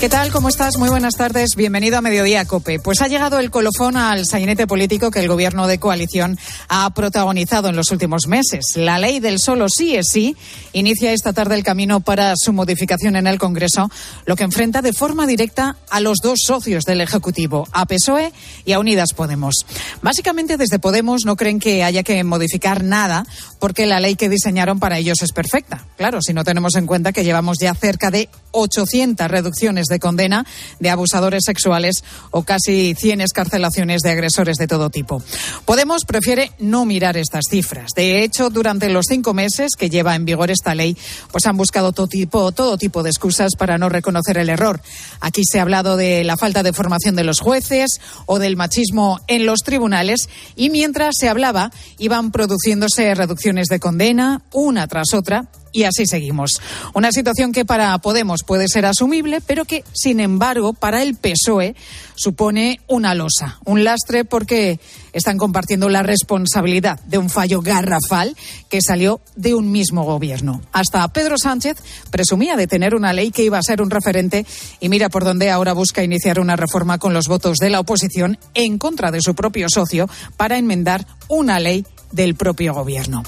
[0.00, 0.32] ¿Qué tal?
[0.32, 0.78] ¿Cómo estás?
[0.78, 1.56] Muy buenas tardes.
[1.56, 2.80] Bienvenido a Mediodía Cope.
[2.80, 6.38] Pues ha llegado el colofón al sainete político que el gobierno de coalición
[6.70, 8.76] ha protagonizado en los últimos meses.
[8.76, 10.38] La ley del solo sí es sí
[10.72, 13.90] inicia esta tarde el camino para su modificación en el Congreso,
[14.24, 18.32] lo que enfrenta de forma directa a los dos socios del Ejecutivo, a PSOE
[18.64, 19.66] y a Unidas Podemos.
[20.00, 23.26] Básicamente desde Podemos no creen que haya que modificar nada
[23.58, 25.84] porque la ley que diseñaron para ellos es perfecta.
[25.98, 30.46] Claro, si no tenemos en cuenta que llevamos ya cerca de 800 reducciones de condena
[30.78, 35.22] de abusadores sexuales o casi 100 escarcelaciones de agresores de todo tipo.
[35.66, 37.90] Podemos prefiere no mirar estas cifras.
[37.94, 40.96] De hecho, durante los cinco meses que lleva en vigor esta ley,
[41.30, 44.80] pues han buscado todo tipo, todo tipo de excusas para no reconocer el error.
[45.20, 49.20] Aquí se ha hablado de la falta de formación de los jueces o del machismo
[49.26, 55.48] en los tribunales y mientras se hablaba iban produciéndose reducciones de condena una tras otra
[55.72, 56.60] y así seguimos.
[56.94, 61.74] Una situación que para Podemos puede ser asumible, pero que, sin embargo, para el PSOE
[62.14, 64.80] supone una losa, un lastre porque
[65.12, 68.36] están compartiendo la responsabilidad de un fallo garrafal
[68.68, 70.60] que salió de un mismo gobierno.
[70.72, 71.78] Hasta Pedro Sánchez
[72.10, 74.46] presumía de tener una ley que iba a ser un referente
[74.80, 78.38] y mira por dónde ahora busca iniciar una reforma con los votos de la oposición
[78.54, 83.22] en contra de su propio socio para enmendar una ley del propio gobierno.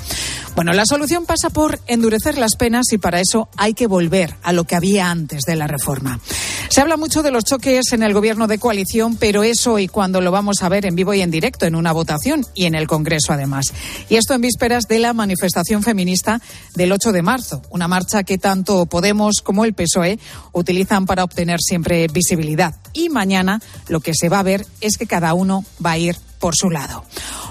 [0.55, 4.53] Bueno, la solución pasa por endurecer las penas y para eso hay que volver a
[4.53, 6.21] lo que había antes de la reforma.
[6.69, 10.21] Se habla mucho de los choques en el gobierno de coalición, pero eso y cuando
[10.21, 12.87] lo vamos a ver en vivo y en directo en una votación y en el
[12.87, 13.73] Congreso además.
[14.11, 16.41] Y esto en vísperas de la manifestación feminista
[16.75, 20.19] del 8 de marzo, una marcha que tanto Podemos como el PSOE
[20.53, 22.75] utilizan para obtener siempre visibilidad.
[22.93, 26.17] Y mañana lo que se va a ver es que cada uno va a ir
[26.43, 27.05] por su lado.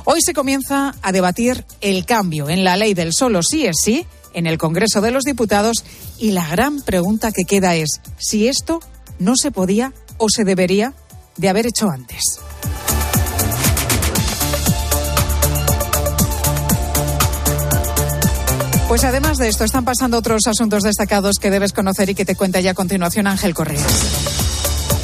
[0.03, 4.05] Hoy se comienza a debatir el cambio en la ley del solo sí es sí
[4.33, 5.85] en el Congreso de los Diputados
[6.19, 8.81] y la gran pregunta que queda es si esto
[9.17, 10.93] no se podía o se debería
[11.37, 12.21] de haber hecho antes.
[18.89, 22.35] Pues además de esto, están pasando otros asuntos destacados que debes conocer y que te
[22.35, 23.85] cuenta ya a continuación Ángel Correa.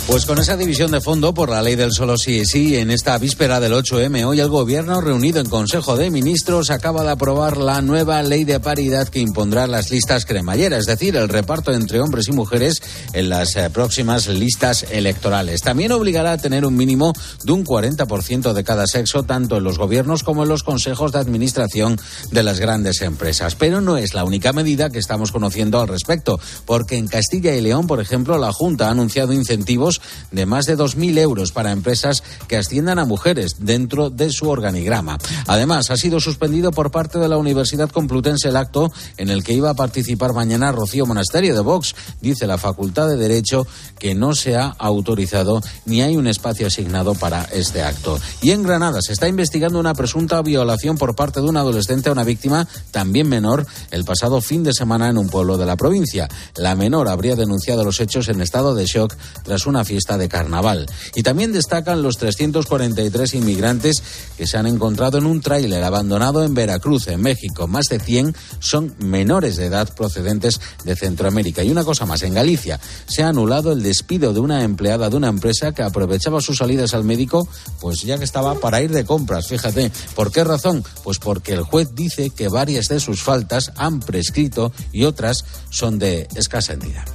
[0.08, 2.92] Pues con esa división de fondo por la ley del solo sí y sí, en
[2.92, 7.58] esta víspera del 8M, hoy el Gobierno, reunido en Consejo de Ministros, acaba de aprobar
[7.58, 12.00] la nueva ley de paridad que impondrá las listas cremallera, es decir, el reparto entre
[12.00, 12.82] hombres y mujeres
[13.12, 15.62] en las eh, próximas listas electorales.
[15.62, 17.12] También obligará a tener un mínimo
[17.44, 21.20] de un 40% de cada sexo, tanto en los gobiernos como en los consejos de
[21.20, 22.00] administración
[22.32, 23.56] de las grandes empresas.
[23.56, 27.62] Pero no es la única medida que estamos conociendo al respecto, porque en Castilla y
[27.62, 29.97] León, por ejemplo, la Junta ha anunciado incentivos
[30.32, 35.18] de más de 2.000 euros para empresas que asciendan a mujeres dentro de su organigrama.
[35.48, 39.54] Además, ha sido suspendido por parte de la Universidad Complutense el acto en el que
[39.54, 41.96] iba a participar mañana Rocío Monasterio de Vox.
[42.22, 43.68] Dice la Facultad de Derecho
[44.00, 48.20] que no se ha autorizado ni hay un espacio asignado para este acto.
[48.42, 52.12] Y en Granada se está investigando una presunta violación por parte de un adolescente a
[52.12, 56.28] una víctima también menor el pasado fin de semana en un pueblo de la provincia.
[56.56, 60.86] La menor habría denunciado los hechos en estado de shock tras una fiesta de carnaval.
[61.16, 64.04] Y también destacan los 343 inmigrantes
[64.38, 67.68] que se han encontrado en un tráiler abandonado en Veracruz, en México.
[67.68, 71.64] Más de 100 son menores de edad procedentes de Centroamérica.
[71.64, 75.16] Y una cosa más, en Galicia se ha anulado el despido de una empleada de
[75.16, 77.48] una empresa que aprovechaba sus salidas al médico,
[77.80, 79.48] pues ya que estaba para ir de compras.
[79.48, 80.84] Fíjate, ¿por qué razón?
[81.04, 85.98] Pues porque el juez dice que varias de sus faltas han prescrito y otras son
[85.98, 87.06] de escasa entidad.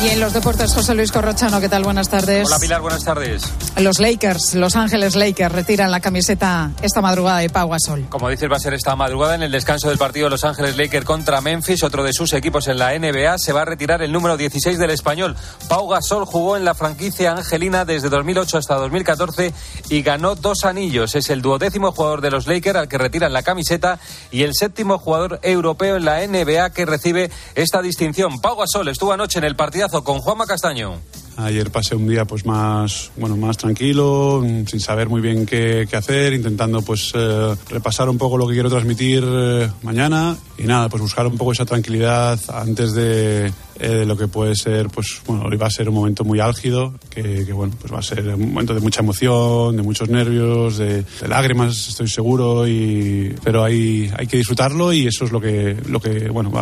[0.00, 1.82] Y en los deportes, José Luis Corrochano, ¿qué tal?
[1.82, 2.46] Buenas tardes.
[2.46, 3.42] Hola Pilar, buenas tardes.
[3.78, 8.06] Los Lakers, Los Ángeles Lakers, retiran la camiseta esta madrugada de Pau Gasol.
[8.08, 11.04] Como dices, va a ser esta madrugada en el descanso del partido Los Ángeles Lakers
[11.04, 13.38] contra Memphis, otro de sus equipos en la NBA.
[13.38, 15.34] Se va a retirar el número 16 del español.
[15.68, 19.52] Pau Gasol jugó en la franquicia angelina desde 2008 hasta 2014
[19.88, 21.16] y ganó dos anillos.
[21.16, 23.98] Es el duodécimo jugador de los Lakers al que retiran la camiseta
[24.30, 28.40] y el séptimo jugador europeo en la NBA que recibe esta distinción.
[28.40, 31.00] Pau Gasol estuvo anoche en el partido con Juanma Castaño.
[31.36, 36.32] Ayer pasé un día pues más bueno más tranquilo, sin saber muy bien qué, hacer,
[36.32, 41.00] intentando pues eh, repasar un poco lo que quiero transmitir eh, mañana y nada, pues
[41.00, 45.44] buscar un poco esa tranquilidad antes de eh, de lo que puede ser, pues bueno,
[45.44, 48.52] hoy va a ser un momento muy álgido, que, bueno, pues va a ser un
[48.52, 54.26] momento de mucha emoción, de muchos nervios, de, lágrimas, estoy seguro, y, pero hay, hay
[54.26, 56.52] que disfrutarlo y eso es lo que, lo que bueno,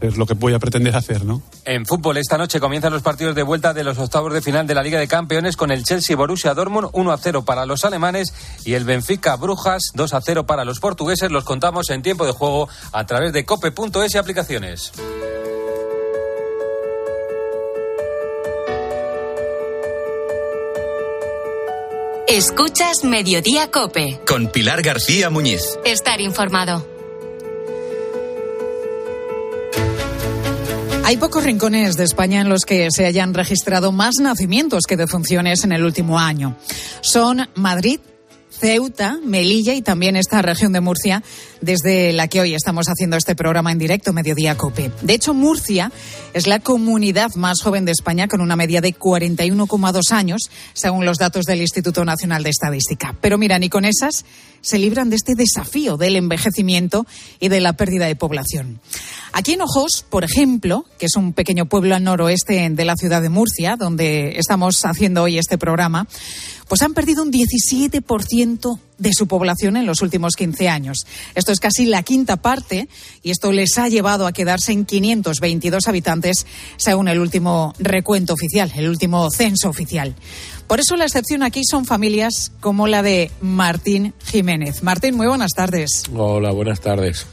[0.00, 1.42] es lo que voy a pretender hacer, ¿no?
[1.64, 4.74] En fútbol, esta noche comienzan los partidos de vuelta de los octavos de final de
[4.74, 8.32] la Liga de Campeones con el Chelsea Borussia Dortmund 1 a 0 para los alemanes
[8.64, 11.30] y el Benfica Brujas 2 a 0 para los portugueses.
[11.30, 14.92] Los contamos en tiempo de juego a través de cope.es y aplicaciones.
[22.26, 24.18] Escuchas Mediodía Cope.
[24.26, 25.60] Con Pilar García Muñiz.
[25.84, 26.88] Estar informado.
[31.04, 35.64] Hay pocos rincones de España en los que se hayan registrado más nacimientos que defunciones
[35.64, 36.56] en el último año.
[37.02, 38.00] Son Madrid,
[38.58, 41.22] Ceuta, Melilla y también esta región de Murcia,
[41.60, 44.90] desde la que hoy estamos haciendo este programa en directo, Mediodía Cope.
[45.02, 45.90] De hecho, Murcia
[46.32, 51.18] es la comunidad más joven de España con una media de 41,2 años, según los
[51.18, 53.14] datos del Instituto Nacional de Estadística.
[53.20, 54.24] Pero mira, ni con esas
[54.64, 57.06] se libran de este desafío del envejecimiento
[57.38, 58.80] y de la pérdida de población.
[59.32, 63.20] Aquí en Ojos, por ejemplo, que es un pequeño pueblo al noroeste de la ciudad
[63.20, 66.06] de Murcia, donde estamos haciendo hoy este programa,
[66.68, 71.04] pues han perdido un 17% de su población en los últimos 15 años.
[71.34, 72.88] Esto es casi la quinta parte
[73.22, 76.46] y esto les ha llevado a quedarse en 522 habitantes
[76.76, 80.14] según el último recuento oficial, el último censo oficial.
[80.66, 84.82] Por eso la excepción aquí son familias como la de Martín Jiménez.
[84.82, 86.04] Martín, muy buenas tardes.
[86.14, 87.26] Hola, buenas tardes.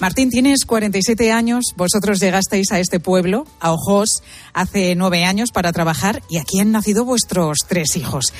[0.00, 1.72] Martín, tienes 47 años.
[1.76, 4.22] Vosotros llegasteis a este pueblo, a Ojos,
[4.52, 8.32] hace nueve años para trabajar y aquí han nacido vuestros tres hijos.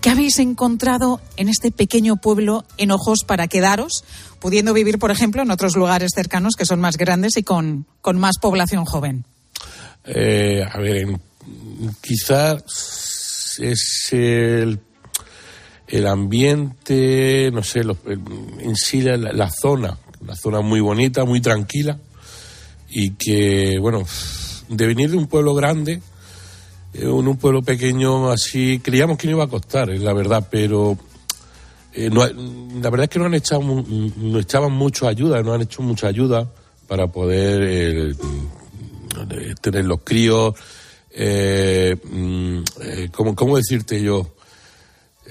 [0.00, 4.04] ¿Qué habéis encontrado en este pequeño pueblo en Ojos para quedaros,
[4.38, 8.18] pudiendo vivir, por ejemplo, en otros lugares cercanos que son más grandes y con, con
[8.18, 9.26] más población joven?
[10.04, 11.18] Eh, a ver,
[12.00, 12.62] quizás
[13.60, 14.80] es el,
[15.88, 21.98] el ambiente, no sé, en sí la zona una zona muy bonita, muy tranquila
[22.88, 24.04] y que, bueno,
[24.68, 26.02] de venir de un pueblo grande,
[26.92, 30.48] en eh, un pueblo pequeño así, creíamos que no iba a costar, es la verdad,
[30.50, 30.98] pero
[31.94, 35.82] eh, la verdad es que no han echado, no echaban mucho ayuda, no han hecho
[35.82, 36.48] mucha ayuda
[36.86, 38.14] para poder eh,
[39.60, 40.54] tener los críos,
[41.16, 42.58] mm,
[43.12, 44.34] ¿cómo, ¿cómo decirte yo?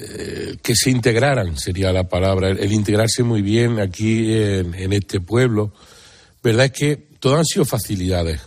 [0.02, 5.74] Eh, que se integraran, sería la palabra, el, integrarse muy bien aquí en, este pueblo.
[6.42, 8.40] Verdad es que todas han sido facilidades.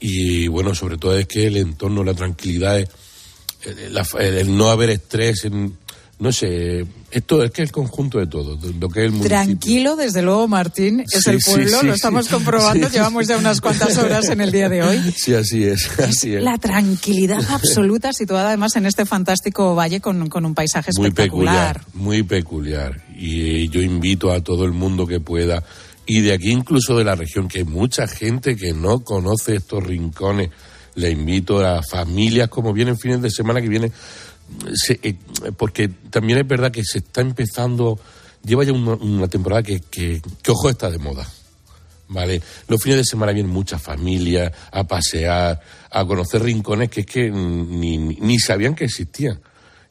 [0.00, 5.76] Y bueno, sobre todo es que el entorno, la tranquilidad, el, no haber estrés, en,
[6.20, 9.94] no sé, esto es que es el conjunto de todo, lo que es el Tranquilo,
[9.94, 14.40] desde luego, Martín, es el pueblo, lo estamos comprobando, llevamos ya unas cuantas horas en
[14.40, 14.98] el día de hoy.
[15.16, 16.42] Sí, así es, así es.
[16.42, 21.76] La tranquilidad absoluta, situada además en este fantástico valle con, un paisaje muy espectacular.
[21.76, 25.62] Peculiar, muy peculiar, y yo invito a todo el mundo que pueda,
[26.04, 29.84] y de aquí incluso de la región, que hay mucha gente que no conoce estos
[29.84, 30.50] rincones,
[30.96, 33.92] le invito a familias como vienen fines de semana que vienen
[35.02, 35.14] eh,
[35.56, 37.98] porque también es verdad que se está empezando,
[38.44, 41.28] lleva ya una, temporada que, que, ojo está de moda.
[42.10, 42.40] ¿Vale?
[42.68, 45.60] Los fines de semana vienen muchas familias a pasear,
[45.90, 49.38] a conocer rincones que es que ni, ni sabían que existían.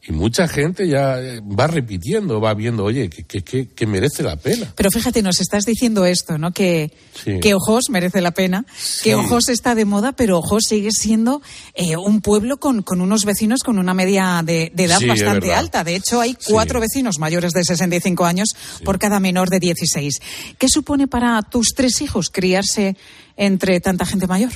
[0.07, 4.38] Y mucha gente ya eh, va repitiendo, va viendo, oye, que, que, que merece la
[4.38, 4.71] pena.
[4.74, 6.54] Pero fíjate, nos estás diciendo esto, ¿no?
[6.54, 6.94] Que,
[7.42, 8.65] que Ojos merece la pena,
[9.04, 11.42] que Ojos está de moda, pero Ojos sigue siendo
[11.74, 15.84] eh, un pueblo con, con, unos vecinos con una media de, edad bastante alta.
[15.84, 18.55] De hecho, hay cuatro vecinos mayores de 65 años
[18.86, 20.20] por cada menor de 16.
[20.58, 22.96] ¿Qué supone para tus tres hijos criarse
[23.36, 24.51] entre tanta gente mayor?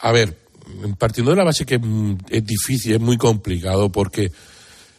[0.00, 0.36] A ver,
[0.98, 4.32] partiendo de la base que mm, es difícil, es muy complicado, porque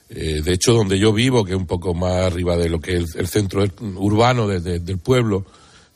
[0.09, 2.97] eh, de hecho, donde yo vivo, que es un poco más arriba de lo que
[2.97, 3.63] es el, centro
[3.95, 5.45] urbano del pueblo,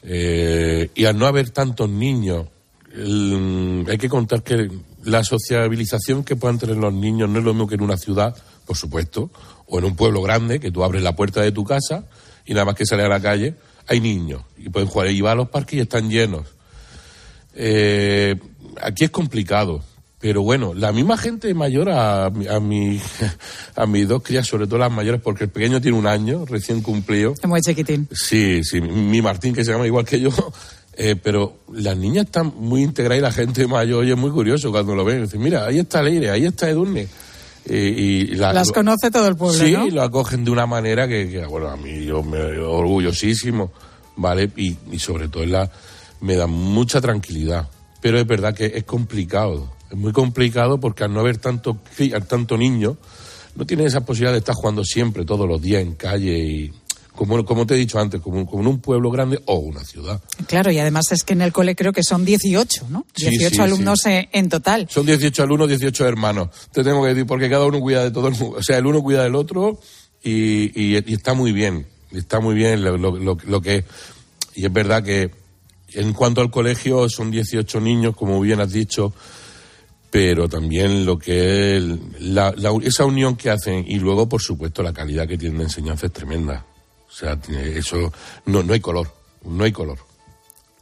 [0.03, 2.48] eh, y al no haber tantos niños,
[2.96, 4.70] hay que contar que
[5.03, 8.36] la sociabilización que puedan tener los niños no es lo mismo que en una ciudad,
[8.67, 9.32] por supuesto,
[9.65, 12.05] o en un pueblo grande, que tú abres la puerta de tu casa
[12.46, 13.55] y nada más que sale a la calle,
[13.88, 15.10] hay niños y pueden jugar.
[15.10, 16.46] Y va a los parques y están llenos.
[17.55, 18.36] Eh,
[18.79, 19.84] aquí es complicado
[20.24, 22.98] pero bueno, la misma gente mayor a, a, mi,
[23.75, 26.82] a mis dos crías, sobre todo las mayores, porque el pequeño tiene un año, recién
[26.82, 27.34] cumplido.
[27.34, 28.08] Es muy chiquitín.
[28.10, 30.30] Sí, sí, mi Martín, que se llama igual que yo.
[30.96, 34.70] Eh, pero las niñas están muy integradas y la gente mayor, oye, es muy curioso
[34.70, 35.24] cuando lo ven.
[35.24, 37.08] Dicen, mira, ahí está Leire, ahí está Edurne.
[37.65, 41.70] Eh, y las conoce todo el pueblo, Sí, lo acogen de una manera que, bueno,
[41.70, 43.72] a mí yo me orgullosísimo,
[44.18, 44.51] ¿vale?
[44.56, 45.68] Y, y sobre todo la,
[46.22, 47.68] me da mucha tranquilidad
[48.03, 49.70] pero es verdad que es complicado.
[49.94, 51.78] Es muy complicado porque al no haber tanto,
[52.28, 52.98] tanto niño,
[53.56, 56.74] no tiene esa posibilidad de estar jugando siempre, todos los días en calle y
[57.16, 60.20] como, como te he dicho antes, como, como en un pueblo grande o una ciudad.
[60.48, 63.06] Claro, y además es que en el cole creo que son 18, ¿no?
[63.16, 64.88] 18 alumnos en total.
[64.90, 66.50] Son 18 alumnos, 18 hermanos.
[66.72, 68.58] Te tengo que decir, porque cada uno cuida de todo el mundo.
[68.58, 69.80] O sea, el uno cuida del otro
[70.24, 71.86] y, y, está muy bien.
[72.12, 73.86] Está muy bien lo, lo, lo que...
[74.56, 75.30] Y es verdad que
[75.90, 79.14] en cuanto al colegio son 18 niños, como bien has dicho,
[80.13, 81.84] pero también lo que es
[82.20, 82.53] la,
[82.84, 86.13] esa unión que hacen y luego, por supuesto, la calidad que tienen de enseñanza es
[86.13, 86.63] tremenda.
[87.10, 88.13] O sea, eso
[88.46, 89.12] no, no hay color,
[89.43, 89.98] no hay color.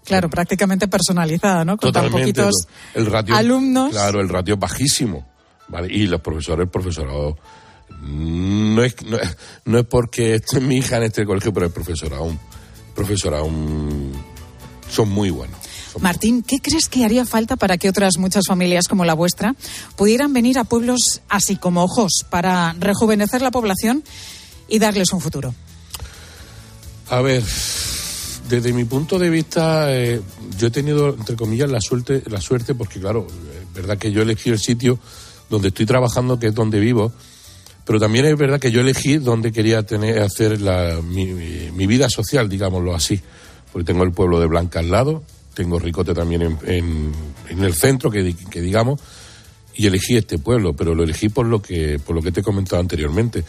[0.04, 1.78] Claro, prácticamente personalizada, ¿no?
[1.78, 3.92] Con tan poquitos el ratio, alumnos.
[3.92, 5.26] Claro, el ratio es bajísimo.
[5.70, 5.88] ¿vale?
[5.90, 7.38] Y los profesores, el profesorado.
[8.02, 8.98] No es,
[9.64, 12.38] no, es porque esté mi hija en este colegio, pero el profesorado,
[12.94, 13.50] profesorado
[14.90, 15.71] son muy buenos.
[16.00, 19.56] Martín, ¿qué crees que haría falta para que otras muchas familias como la vuestra
[19.96, 24.04] pudieran venir a pueblos así como ojos para rejuvenecer la población
[24.68, 25.54] y darles un futuro?
[27.10, 27.44] A ver,
[28.48, 30.22] desde mi punto de vista, eh,
[30.58, 34.22] yo he tenido, entre comillas, la suerte, la suerte porque, claro, es verdad que yo
[34.22, 35.00] elegí el sitio
[35.50, 37.12] donde estoy trabajando, que es donde vivo,
[37.86, 42.48] pero también es verdad que yo elegí donde quería tener, hacer la, mi, vida social,
[42.48, 43.20] digámoslo así.
[43.72, 47.12] Porque tengo el pueblo de Blanca al lado, tengo Ricote también en,
[47.50, 49.00] en, el centro, que, que, digamos,
[49.76, 52.44] y elegí este pueblo, pero lo elegí por lo que, por lo que te he
[52.44, 53.44] comentado anteriormente.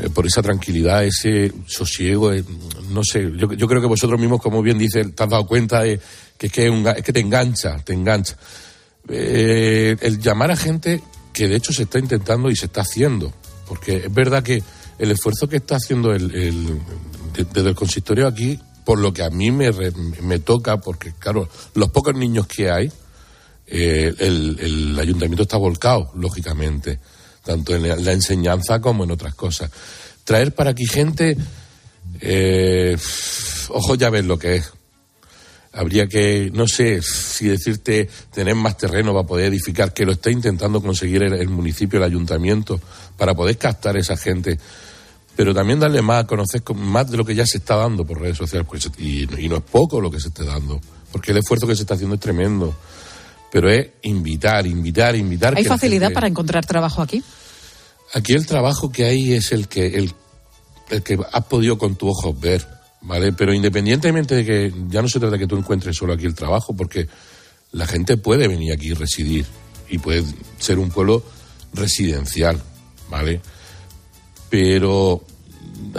[0.00, 2.42] Eh, por esa tranquilidad, ese sosiego, eh,
[2.90, 6.00] no sé, yo, creo que vosotros mismos, como bien dice, te has dado cuenta de
[6.38, 8.36] que es que, que te engancha, te engancha.
[9.08, 13.32] Eh, el llamar a gente que de hecho se está intentando y se está haciendo,
[13.68, 14.62] porque es verdad que
[14.98, 16.80] el esfuerzo que está haciendo el,
[17.32, 19.70] desde el consistorio aquí, por lo que a mí me,
[20.22, 22.90] me toca, porque claro, los pocos niños que hay,
[23.66, 26.98] el, el ayuntamiento está volcado, lógicamente
[27.46, 29.70] tanto en la enseñanza como en otras cosas.
[30.24, 31.36] Traer para aquí gente,
[32.20, 32.96] eh,
[33.68, 34.72] ojo, ya ves lo que es.
[35.72, 40.30] Habría que, no sé si decirte, tener más terreno para poder edificar, que lo está
[40.30, 42.80] intentando conseguir el, municipio, el ayuntamiento,
[43.16, 44.58] para poder captar esa gente
[45.36, 48.20] pero también darle más a conocer más de lo que ya se está dando por
[48.20, 50.80] redes sociales, pues, y, y, no es poco lo que se está dando,
[51.12, 52.74] porque el esfuerzo que se está haciendo es tremendo
[53.50, 55.56] pero es invitar, invitar, invitar.
[55.56, 57.22] ¿Hay facilidad para encontrar trabajo aquí?
[58.12, 60.12] Aquí el trabajo que hay es el que, el,
[60.90, 62.66] el que has podido con tus ojos ver,
[63.00, 63.32] ¿vale?
[63.32, 66.34] Pero independientemente de que ya no se trata de que tú encuentres solo aquí el
[66.34, 67.08] trabajo, porque
[67.72, 69.46] la gente puede venir aquí y residir
[69.88, 70.24] y puede
[70.58, 71.22] ser un pueblo
[71.72, 72.60] residencial,
[73.08, 73.40] ¿vale?
[74.50, 75.24] Pero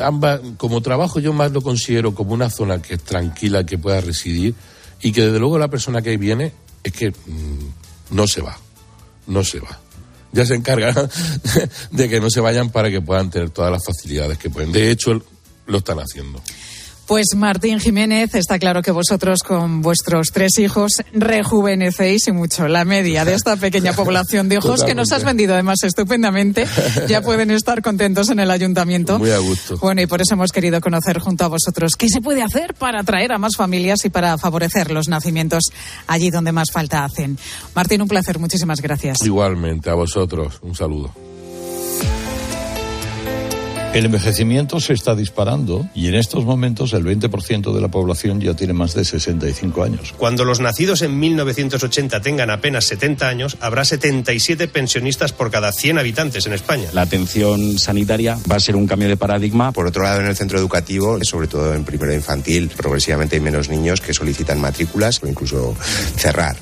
[0.01, 4.01] ambas, como trabajo yo más lo considero como una zona que es tranquila, que pueda
[4.01, 4.55] residir
[5.01, 8.57] y que desde luego la persona que viene es que mm, no se va,
[9.27, 9.79] no se va.
[10.31, 10.93] Ya se encarga
[11.91, 14.71] de que no se vayan para que puedan tener todas las facilidades que pueden.
[14.71, 15.21] De hecho,
[15.65, 16.41] lo están haciendo.
[17.07, 22.83] Pues Martín Jiménez, está claro que vosotros con vuestros tres hijos rejuvenecéis y mucho la
[22.83, 26.67] media de esta pequeña población de hijos que nos has vendido además estupendamente.
[27.07, 29.19] Ya pueden estar contentos en el ayuntamiento.
[29.19, 29.77] Muy a gusto.
[29.77, 32.99] Bueno, y por eso hemos querido conocer junto a vosotros qué se puede hacer para
[32.99, 35.71] atraer a más familias y para favorecer los nacimientos
[36.07, 37.37] allí donde más falta hacen.
[37.73, 38.37] Martín, un placer.
[38.37, 39.21] Muchísimas gracias.
[39.21, 40.59] Igualmente, a vosotros.
[40.61, 41.13] Un saludo.
[43.97, 48.53] El envejecimiento se está disparando y en estos momentos el 20% de la población ya
[48.53, 50.13] tiene más de 65 años.
[50.15, 55.97] Cuando los nacidos en 1980 tengan apenas 70 años, habrá 77 pensionistas por cada 100
[55.97, 56.89] habitantes en España.
[56.93, 59.71] La atención sanitaria va a ser un cambio de paradigma.
[59.71, 63.67] Por otro lado, en el centro educativo, sobre todo en primero infantil, progresivamente hay menos
[63.67, 65.75] niños que solicitan matrículas o incluso
[66.17, 66.55] cerrar.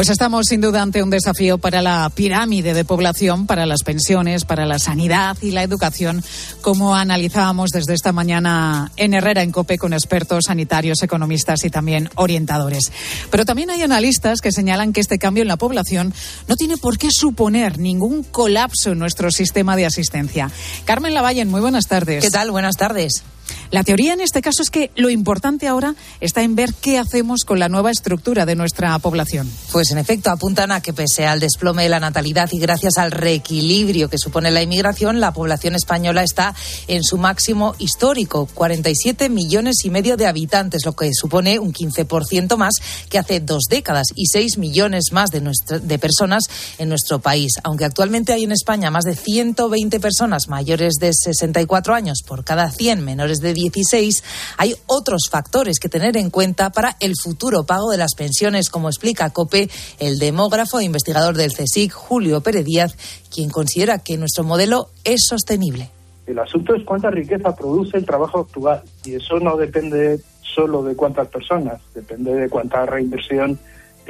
[0.00, 4.46] Pues estamos sin duda ante un desafío para la pirámide de población, para las pensiones,
[4.46, 6.24] para la sanidad y la educación,
[6.62, 12.08] como analizábamos desde esta mañana en Herrera en Cope con expertos sanitarios, economistas y también
[12.14, 12.90] orientadores.
[13.30, 16.14] Pero también hay analistas que señalan que este cambio en la población
[16.48, 20.50] no tiene por qué suponer ningún colapso en nuestro sistema de asistencia.
[20.86, 22.24] Carmen Lavalle, muy buenas tardes.
[22.24, 22.50] ¿Qué tal?
[22.50, 23.22] Buenas tardes.
[23.70, 27.44] La teoría en este caso es que lo importante ahora está en ver qué hacemos
[27.44, 29.50] con la nueva estructura de nuestra población.
[29.72, 33.10] Pues en efecto apuntan a que pese al desplome de la natalidad y gracias al
[33.10, 36.54] reequilibrio que supone la inmigración, la población española está
[36.88, 42.56] en su máximo histórico, 47 millones y medio de habitantes, lo que supone un 15%
[42.56, 42.74] más
[43.08, 45.42] que hace dos décadas y 6 millones más de,
[45.82, 46.44] de personas
[46.78, 47.52] en nuestro país.
[47.62, 52.70] Aunque actualmente hay en España más de 120 personas mayores de 64 años por cada
[52.70, 54.24] 100 menores de 16,
[54.56, 58.88] hay otros factores que tener en cuenta para el futuro pago de las pensiones, como
[58.88, 59.68] explica COPE
[59.98, 62.96] el demógrafo e investigador del CSIC, Julio Pérez Díaz,
[63.32, 65.90] quien considera que nuestro modelo es sostenible.
[66.26, 70.94] El asunto es cuánta riqueza produce el trabajo actual y eso no depende solo de
[70.94, 73.58] cuántas personas, depende de cuánta reinversión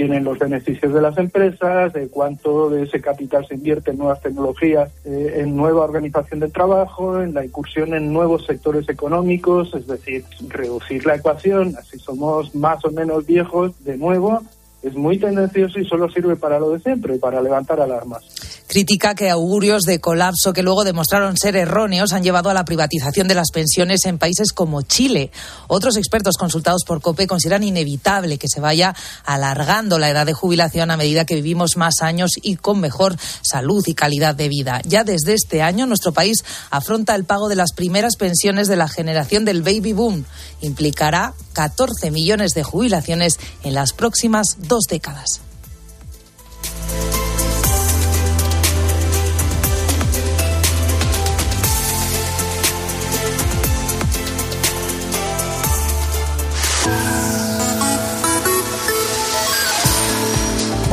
[0.01, 4.23] tienen los beneficios de las empresas, de cuánto de ese capital se invierte en nuevas
[4.23, 9.87] tecnologías, eh, en nueva organización del trabajo, en la incursión en nuevos sectores económicos, es
[9.87, 14.41] decir, reducir la ecuación, así somos más o menos viejos de nuevo,
[14.83, 18.23] es muy tendencioso y solo sirve para lo de siempre, para levantar alarmas.
[18.67, 23.27] Critica que augurios de colapso que luego demostraron ser erróneos han llevado a la privatización
[23.27, 25.33] de las pensiones en países como Chile.
[25.67, 28.95] Otros expertos consultados por COPE consideran inevitable que se vaya
[29.25, 33.83] alargando la edad de jubilación a medida que vivimos más años y con mejor salud
[33.87, 34.81] y calidad de vida.
[34.85, 38.89] Ya desde este año nuestro país afronta el pago de las primeras pensiones de la
[38.89, 40.25] generación del baby boom.
[40.61, 45.41] Implicará 14 millones de jubilaciones en las próximas dos décadas.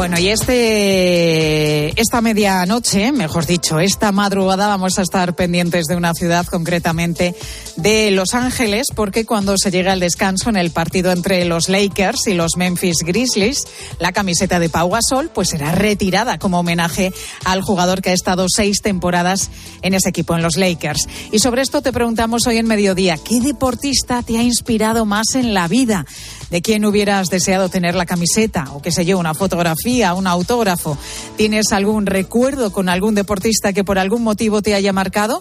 [0.07, 6.13] Bueno, y este, esta medianoche, mejor dicho, esta madrugada vamos a estar pendientes de una
[6.13, 7.35] ciudad, concretamente
[7.75, 12.27] de Los Ángeles, porque cuando se llega al descanso en el partido entre los Lakers
[12.27, 13.67] y los Memphis Grizzlies,
[13.99, 17.11] la camiseta de Pau Gasol pues será retirada como homenaje
[17.43, 19.49] al jugador que ha estado seis temporadas
[19.81, 21.05] en ese equipo, en los Lakers.
[21.33, 25.53] Y sobre esto te preguntamos hoy en mediodía, ¿qué deportista te ha inspirado más en
[25.53, 26.05] la vida?
[26.49, 30.97] ¿De quién hubieras deseado tener la camiseta o qué sé yo, una fotografía, un autógrafo?
[31.35, 35.39] ¿Tienes algún recuerdo con algún deportista que por algún motivo te haya marcado?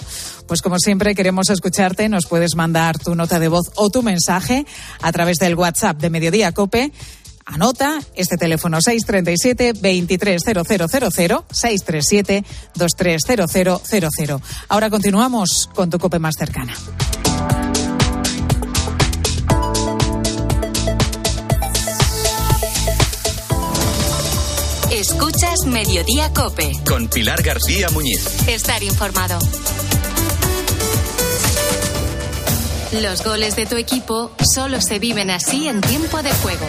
[0.48, 4.66] Pues como siempre queremos escucharte, nos puedes mandar tu nota de voz o tu mensaje
[5.00, 6.90] a través del WhatsApp de Mediodía Cope.
[7.44, 12.44] Anota este teléfono 637 230000 637
[12.74, 14.40] 230000.
[14.68, 16.74] Ahora continuamos con tu Cope más cercana.
[24.96, 26.72] Escuchas Mediodía Cope.
[26.88, 28.48] Con Pilar García Muñiz.
[28.48, 29.38] Estar informado.
[33.02, 36.64] Los goles de tu equipo solo se viven así en tiempo de juego.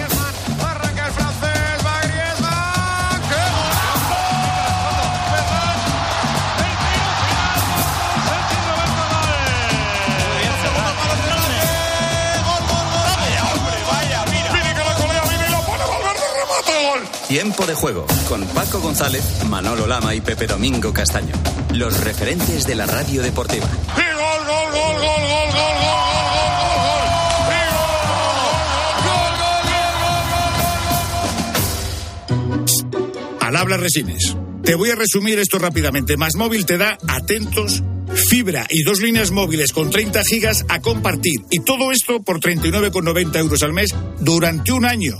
[17.27, 21.33] Tiempo de juego con Paco González, Manolo Lama y Pepe Domingo Castaño.
[21.73, 23.67] Los referentes de la radio deportiva.
[33.41, 34.37] Al habla Resines.
[34.63, 36.15] Te voy a resumir esto rápidamente.
[36.15, 37.83] Más móvil te da atentos
[38.15, 41.41] fibra y dos líneas móviles con 30 gigas a compartir.
[41.49, 45.17] Y todo esto por 39,90 euros al mes durante un año.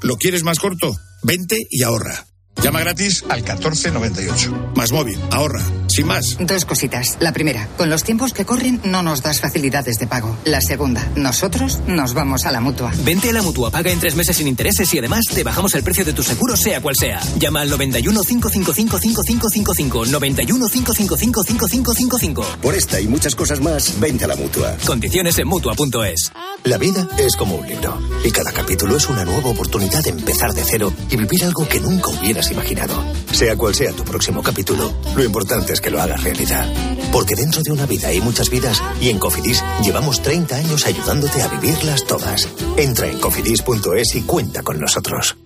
[0.00, 0.96] ¿Lo quieres más corto?
[1.22, 2.26] Vente y ahorra.
[2.62, 4.72] Llama gratis al 1498.
[4.76, 6.36] Más móvil, ahorra, sin más.
[6.40, 7.16] Dos cositas.
[7.20, 10.36] La primera, con los tiempos que corren no nos das facilidades de pago.
[10.44, 12.92] La segunda, nosotros nos vamos a la mutua.
[13.04, 15.82] Vente a la mutua, paga en tres meses sin intereses y además te bajamos el
[15.82, 17.20] precio de tu seguro, sea cual sea.
[17.38, 20.06] Llama al 91 555 5555.
[20.06, 22.46] 91 555 5555.
[22.60, 24.76] Por esta y muchas cosas más, vente a la mutua.
[24.86, 26.32] Condiciones en mutua.es.
[26.64, 30.52] La vida es como un libro y cada capítulo es una nueva oportunidad de empezar
[30.54, 33.04] de cero y vivir algo que nunca hubieras imaginado.
[33.32, 36.72] Sea cual sea tu próximo capítulo, lo importante es que lo hagas realidad.
[37.12, 41.42] Porque dentro de una vida hay muchas vidas y en Cofidis llevamos 30 años ayudándote
[41.42, 42.48] a vivirlas todas.
[42.78, 45.36] Entra en cofidis.es y cuenta con nosotros.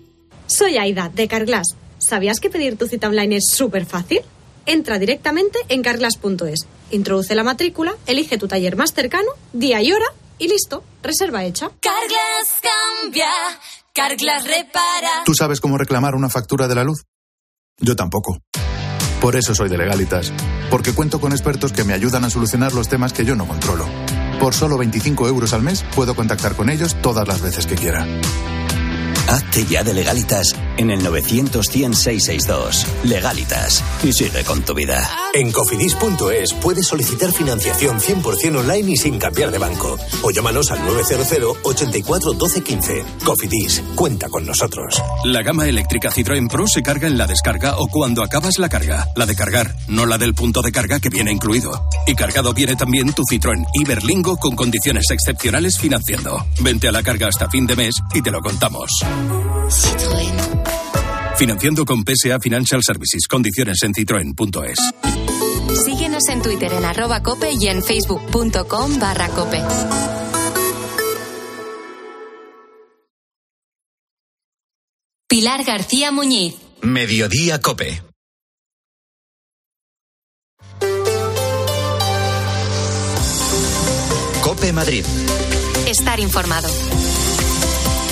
[0.45, 1.75] Soy Aida, de Carglass.
[1.97, 4.21] ¿Sabías que pedir tu cita online es súper fácil?
[4.65, 10.05] Entra directamente en carglass.es, introduce la matrícula, elige tu taller más cercano, día y hora
[10.39, 11.71] y listo, reserva hecha.
[11.79, 13.29] Carglass cambia,
[13.93, 15.23] Carglass repara.
[15.25, 17.03] ¿Tú sabes cómo reclamar una factura de la luz?
[17.79, 18.39] Yo tampoco.
[19.21, 20.31] Por eso soy de Legalitas,
[20.69, 23.85] porque cuento con expertos que me ayudan a solucionar los temas que yo no controlo.
[24.39, 28.05] Por solo 25 euros al mes puedo contactar con ellos todas las veces que quiera.
[29.27, 32.87] Hazte ya de legalitas en el 900 100 662.
[33.03, 33.83] Legalitas.
[34.03, 35.09] Y sigue con tu vida.
[35.33, 39.97] En cofidis.es puedes solicitar financiación 100% online y sin cambiar de banco.
[40.23, 43.05] O llámanos al 900 84 12 15.
[43.25, 45.01] Cofidis, cuenta con nosotros.
[45.25, 49.07] La gama eléctrica Citroën Pro se carga en la descarga o cuando acabas la carga.
[49.15, 51.87] La de cargar, no la del punto de carga que viene incluido.
[52.05, 56.45] Y cargado viene también tu Citroën Iberlingo con condiciones excepcionales financiando.
[56.61, 58.89] Vente a la carga hasta fin de mes y te lo contamos.
[61.37, 63.27] Financiando con PSA Financial Services.
[63.27, 64.79] Condiciones en citroen.es.
[65.85, 69.61] Síguenos en Twitter en arroba cope y en facebook.com barra cope.
[75.27, 76.55] Pilar García Muñiz.
[76.81, 78.01] Mediodía Cope.
[84.41, 85.05] Cope Madrid.
[85.85, 86.69] Estar informado.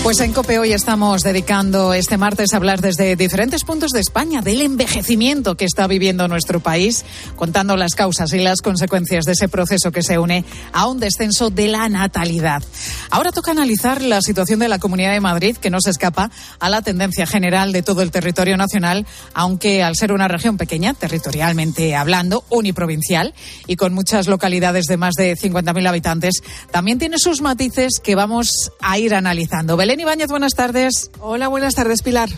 [0.05, 4.43] Pues en COPE hoy estamos dedicando este martes a hablar desde diferentes puntos de España
[4.43, 7.03] del envejecimiento que está viviendo nuestro país,
[7.35, 11.49] contando las causas y las consecuencias de ese proceso que se une a un descenso
[11.49, 12.61] de la natalidad.
[13.09, 16.69] Ahora toca analizar la situación de la Comunidad de Madrid, que no se escapa a
[16.69, 21.95] la tendencia general de todo el territorio nacional, aunque al ser una región pequeña, territorialmente
[21.95, 23.33] hablando, uniprovincial
[23.65, 28.71] y con muchas localidades de más de 50.000 habitantes, también tiene sus matices que vamos
[28.79, 29.75] a ir analizando.
[29.75, 31.11] Belén Ibáñez, buenas tardes.
[31.19, 32.29] Hola, buenas tardes, Pilar.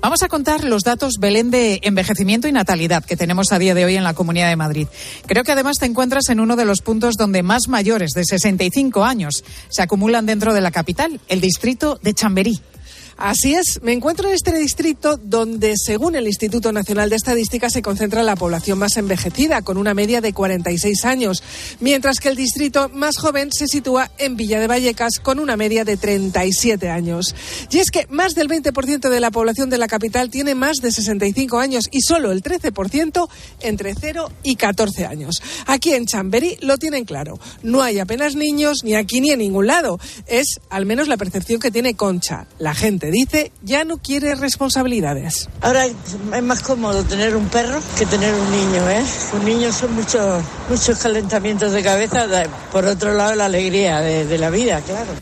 [0.00, 3.84] Vamos a contar los datos, Belén, de envejecimiento y natalidad que tenemos a día de
[3.84, 4.88] hoy en la Comunidad de Madrid.
[5.26, 9.04] Creo que además te encuentras en uno de los puntos donde más mayores de 65
[9.04, 12.60] años se acumulan dentro de la capital, el distrito de Chamberí.
[13.24, 17.80] Así es, me encuentro en este distrito donde, según el Instituto Nacional de Estadística, se
[17.80, 21.40] concentra la población más envejecida, con una media de 46 años,
[21.78, 25.84] mientras que el distrito más joven se sitúa en Villa de Vallecas, con una media
[25.84, 27.32] de 37 años.
[27.70, 30.90] Y es que más del 20% de la población de la capital tiene más de
[30.90, 33.28] 65 años y solo el 13%
[33.60, 35.40] entre 0 y 14 años.
[35.66, 37.38] Aquí en Chamberí lo tienen claro.
[37.62, 40.00] No hay apenas niños ni aquí ni en ningún lado.
[40.26, 42.48] Es al menos la percepción que tiene Concha.
[42.58, 45.48] La gente dice ya no quiere responsabilidades.
[45.60, 49.04] Ahora es más cómodo tener un perro que tener un niño, ¿eh?
[49.34, 52.26] Un niño son muchos, muchos calentamientos de cabeza,
[52.72, 55.12] por otro lado la alegría de, de la vida, claro.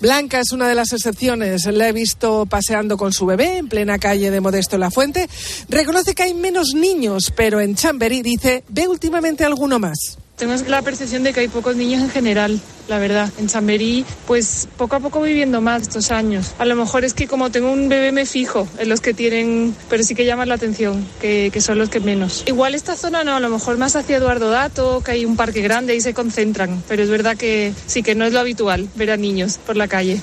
[0.00, 1.64] Blanca es una de las excepciones.
[1.66, 5.28] La he visto paseando con su bebé en plena calle de Modesto La Fuente.
[5.68, 10.18] Reconoce que hay menos niños, pero en Chamberí dice, ve últimamente alguno más.
[10.36, 13.30] Tengo la percepción de que hay pocos niños en general, la verdad.
[13.38, 16.52] En Chamberí, pues poco a poco viviendo más estos años.
[16.58, 19.74] A lo mejor es que como tengo un bebé me fijo en los que tienen,
[19.88, 22.42] pero sí que llaman la atención, que, que son los que menos.
[22.46, 25.62] Igual esta zona no, a lo mejor más hacia Eduardo Dato, que hay un parque
[25.62, 29.12] grande y se concentran, pero es verdad que sí que no es lo habitual ver
[29.12, 30.20] a niños por la calle.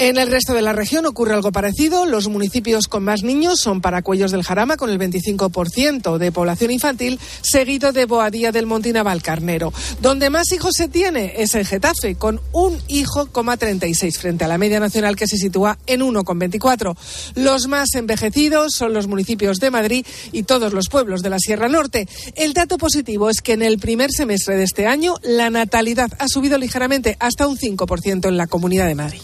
[0.00, 2.06] En el resto de la región ocurre algo parecido.
[2.06, 7.18] Los municipios con más niños son Paracuellos del Jarama, con el 25% de población infantil,
[7.42, 9.72] seguido de Boadía del Montinaval Carnero.
[10.00, 14.56] Donde más hijos se tiene es en Getafe, con un hijo, 36, frente a la
[14.56, 16.96] media nacional que se sitúa en 1,24.
[17.34, 21.68] Los más envejecidos son los municipios de Madrid y todos los pueblos de la Sierra
[21.68, 22.06] Norte.
[22.36, 26.28] El dato positivo es que en el primer semestre de este año la natalidad ha
[26.28, 29.22] subido ligeramente hasta un 5% en la Comunidad de Madrid.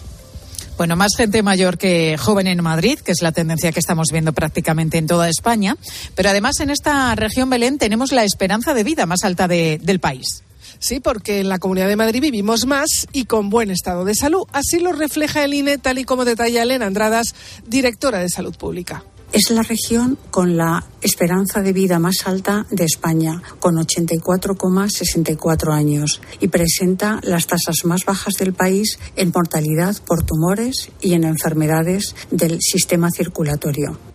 [0.76, 4.32] Bueno, más gente mayor que joven en Madrid, que es la tendencia que estamos viendo
[4.32, 5.76] prácticamente en toda España.
[6.16, 10.00] Pero además en esta región, Belén, tenemos la esperanza de vida más alta de, del
[10.00, 10.42] país.
[10.80, 14.46] Sí, porque en la Comunidad de Madrid vivimos más y con buen estado de salud.
[14.52, 17.34] Así lo refleja el INE, tal y como detalla Elena Andradas,
[17.66, 19.04] directora de Salud Pública.
[19.34, 26.20] Es la región con la esperanza de vida más alta de España, con 84,64 años,
[26.38, 32.14] y presenta las tasas más bajas del país en mortalidad por tumores y en enfermedades
[32.30, 34.13] del sistema circulatorio.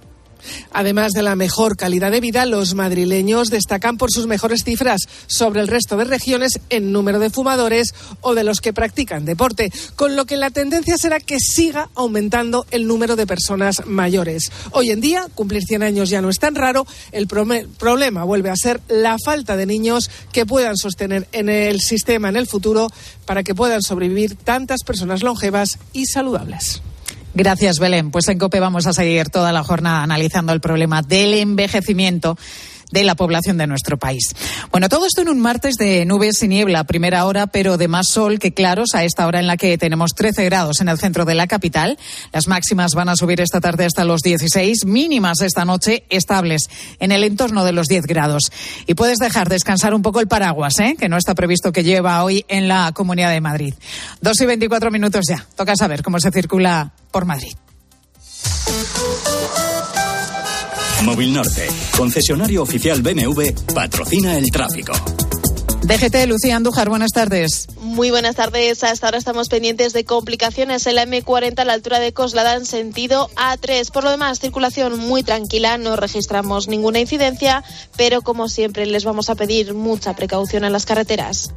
[0.71, 5.61] Además de la mejor calidad de vida, los madrileños destacan por sus mejores cifras sobre
[5.61, 10.15] el resto de regiones en número de fumadores o de los que practican deporte, con
[10.15, 14.51] lo que la tendencia será que siga aumentando el número de personas mayores.
[14.71, 18.55] Hoy en día, cumplir 100 años ya no es tan raro, el problema vuelve a
[18.55, 22.89] ser la falta de niños que puedan sostener en el sistema en el futuro
[23.25, 26.81] para que puedan sobrevivir tantas personas longevas y saludables.
[27.33, 28.11] Gracias, Belén.
[28.11, 32.37] Pues en COPE vamos a seguir toda la jornada analizando el problema del envejecimiento
[32.91, 34.35] de la población de nuestro país.
[34.71, 38.07] Bueno, todo esto en un martes de nubes y niebla, primera hora, pero de más
[38.09, 41.25] sol que claros a esta hora en la que tenemos 13 grados en el centro
[41.25, 41.97] de la capital.
[42.31, 47.11] Las máximas van a subir esta tarde hasta los 16, mínimas esta noche estables en
[47.11, 48.51] el entorno de los 10 grados.
[48.87, 50.95] Y puedes dejar descansar un poco el paraguas, ¿eh?
[50.97, 53.73] que no está previsto que lleva hoy en la Comunidad de Madrid.
[54.21, 55.45] Dos y 24 minutos ya.
[55.55, 57.53] Toca saber cómo se circula por Madrid.
[61.03, 64.91] Móvil Norte, concesionario oficial BMW, patrocina el tráfico.
[65.81, 67.67] DGT, Lucía Andújar, buenas tardes.
[67.79, 68.83] Muy buenas tardes.
[68.83, 72.65] Hasta ahora estamos pendientes de complicaciones en la M40 a la altura de Coslada en
[72.65, 73.89] sentido A3.
[73.91, 77.63] Por lo demás, circulación muy tranquila, no registramos ninguna incidencia,
[77.95, 81.53] pero como siempre les vamos a pedir mucha precaución en las carreteras.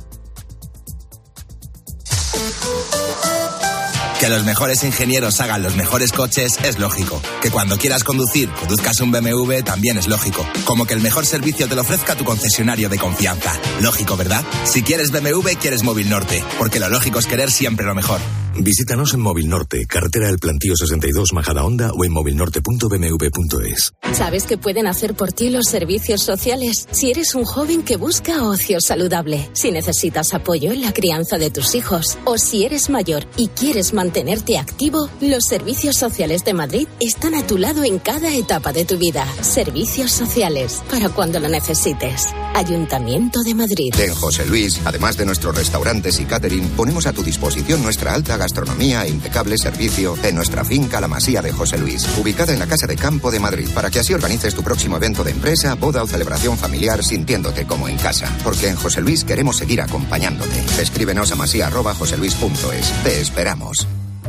[4.22, 7.20] Que los mejores ingenieros hagan los mejores coches es lógico.
[7.40, 10.46] Que cuando quieras conducir, conduzcas un BMW también es lógico.
[10.64, 13.52] Como que el mejor servicio te lo ofrezca tu concesionario de confianza.
[13.80, 14.44] Lógico, ¿verdad?
[14.62, 16.44] Si quieres BMW, quieres Móvil Norte.
[16.56, 18.20] Porque lo lógico es querer siempre lo mejor.
[18.58, 23.94] Visítanos en Móvil Norte, carretera del Plantío 62, Majada Honda o en movilnorte.bmw.es.
[24.12, 26.86] ¿Sabes qué pueden hacer por ti los servicios sociales?
[26.90, 31.50] Si eres un joven que busca ocio saludable, si necesitas apoyo en la crianza de
[31.50, 36.88] tus hijos o si eres mayor y quieres mantenerte activo, los servicios sociales de Madrid
[37.00, 39.26] están a tu lado en cada etapa de tu vida.
[39.40, 42.28] Servicios sociales, para cuando lo necesites.
[42.54, 43.94] Ayuntamiento de Madrid.
[43.98, 48.41] En José Luis, además de nuestros restaurantes y catering, ponemos a tu disposición nuestra alta
[48.42, 52.66] gastronomía e impecable servicio en nuestra finca La Masía de José Luis, ubicada en la
[52.66, 56.02] Casa de Campo de Madrid, para que así organices tu próximo evento de empresa, boda
[56.02, 58.28] o celebración familiar sintiéndote como en casa.
[58.42, 60.58] Porque en José Luis queremos seguir acompañándote.
[60.80, 63.04] Escríbenos a masía.joseluis.es.
[63.04, 63.86] Te esperamos.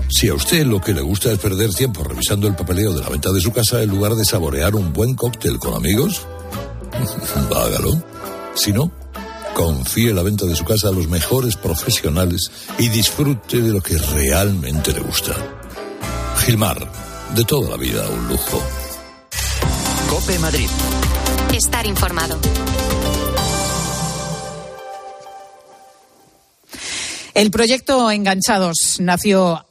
[0.09, 3.09] Si a usted lo que le gusta es perder tiempo revisando el papeleo de la
[3.09, 6.27] venta de su casa en lugar de saborear un buen cóctel con amigos,
[7.55, 8.03] hágalo.
[8.53, 8.91] Si no,
[9.53, 13.97] confíe la venta de su casa a los mejores profesionales y disfrute de lo que
[13.97, 15.35] realmente le gusta.
[16.37, 16.91] Gilmar,
[17.35, 18.61] de toda la vida un lujo.
[20.09, 20.67] Cope Madrid.
[21.53, 22.37] Estar informado.
[27.33, 29.65] El proyecto Enganchados nació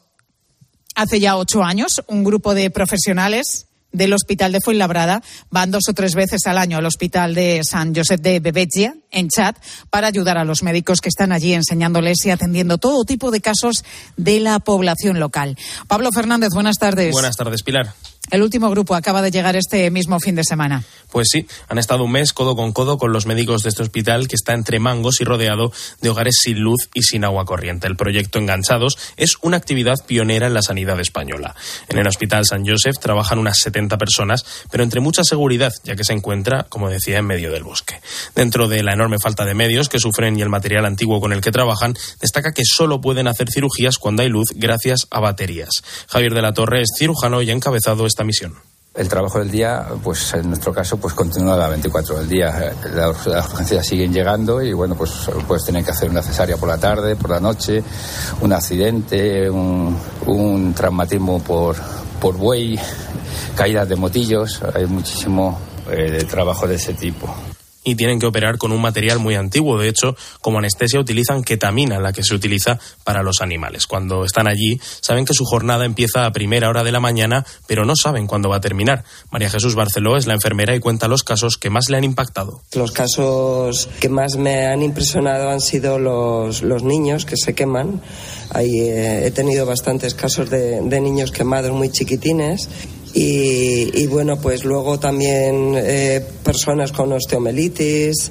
[0.94, 2.02] hace ya ocho años.
[2.08, 6.78] Un grupo de profesionales del Hospital de Fuenlabrada van dos o tres veces al año
[6.78, 9.56] al Hospital de San Josep de Bebetgia, en Chad,
[9.90, 13.84] para ayudar a los médicos que están allí enseñándoles y atendiendo todo tipo de casos
[14.16, 15.56] de la población local.
[15.86, 17.12] Pablo Fernández, buenas tardes.
[17.12, 17.94] Buenas tardes, Pilar.
[18.30, 20.84] El último grupo acaba de llegar este mismo fin de semana.
[21.10, 24.28] Pues sí, han estado un mes codo con codo con los médicos de este hospital
[24.28, 27.86] que está entre mangos y rodeado de hogares sin luz y sin agua corriente.
[27.86, 31.54] El proyecto Enganchados es una actividad pionera en la sanidad española.
[31.88, 36.04] En el Hospital San Joseph trabajan unas 70 personas, pero entre mucha seguridad, ya que
[36.04, 38.00] se encuentra, como decía, en medio del bosque.
[38.34, 41.42] Dentro de la enorme falta de medios que sufren y el material antiguo con el
[41.42, 45.82] que trabajan, destaca que solo pueden hacer cirugías cuando hay luz gracias a baterías.
[46.08, 48.54] Javier de la Torre es cirujano y ha encabezado esta misión.
[48.94, 52.74] El trabajo del día, pues en nuestro caso, pues continúa a las 24 del día.
[52.94, 56.68] Las, las, urgencias siguen llegando y bueno, pues puedes tener que hacer una cesárea por
[56.68, 57.82] la tarde, por la noche,
[58.42, 61.76] un accidente, un, un traumatismo por,
[62.20, 62.78] por buey,
[63.56, 64.60] caídas de motillos.
[64.74, 65.58] Hay muchísimo
[65.90, 67.34] eh, trabajo de ese tipo
[67.84, 69.78] y tienen que operar con un material muy antiguo.
[69.78, 73.86] De hecho, como anestesia utilizan ketamina, la que se utiliza para los animales.
[73.86, 77.84] Cuando están allí, saben que su jornada empieza a primera hora de la mañana, pero
[77.84, 79.04] no saben cuándo va a terminar.
[79.30, 82.62] María Jesús Barceló es la enfermera y cuenta los casos que más le han impactado.
[82.74, 88.00] Los casos que más me han impresionado han sido los, los niños que se queman.
[88.50, 92.68] Ahí eh, he tenido bastantes casos de, de niños quemados muy chiquitines
[93.14, 98.30] y, y, bueno, pues luego también eh, personas con osteomelitis.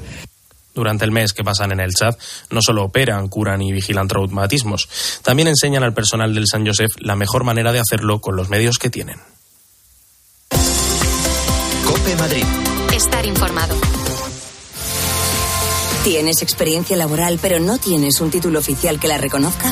[0.74, 2.18] Durante el mes que pasan en el chat,
[2.50, 4.88] no solo operan, curan y vigilan traumatismos,
[5.22, 8.78] también enseñan al personal del San Josef la mejor manera de hacerlo con los medios
[8.78, 9.18] que tienen.
[11.86, 12.46] Cope Madrid.
[12.96, 13.76] Estar informado.
[16.04, 19.72] ¿Tienes experiencia laboral pero no tienes un título oficial que la reconozca?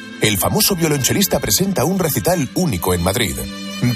[0.21, 3.35] El famoso violonchelista presenta un recital único en Madrid.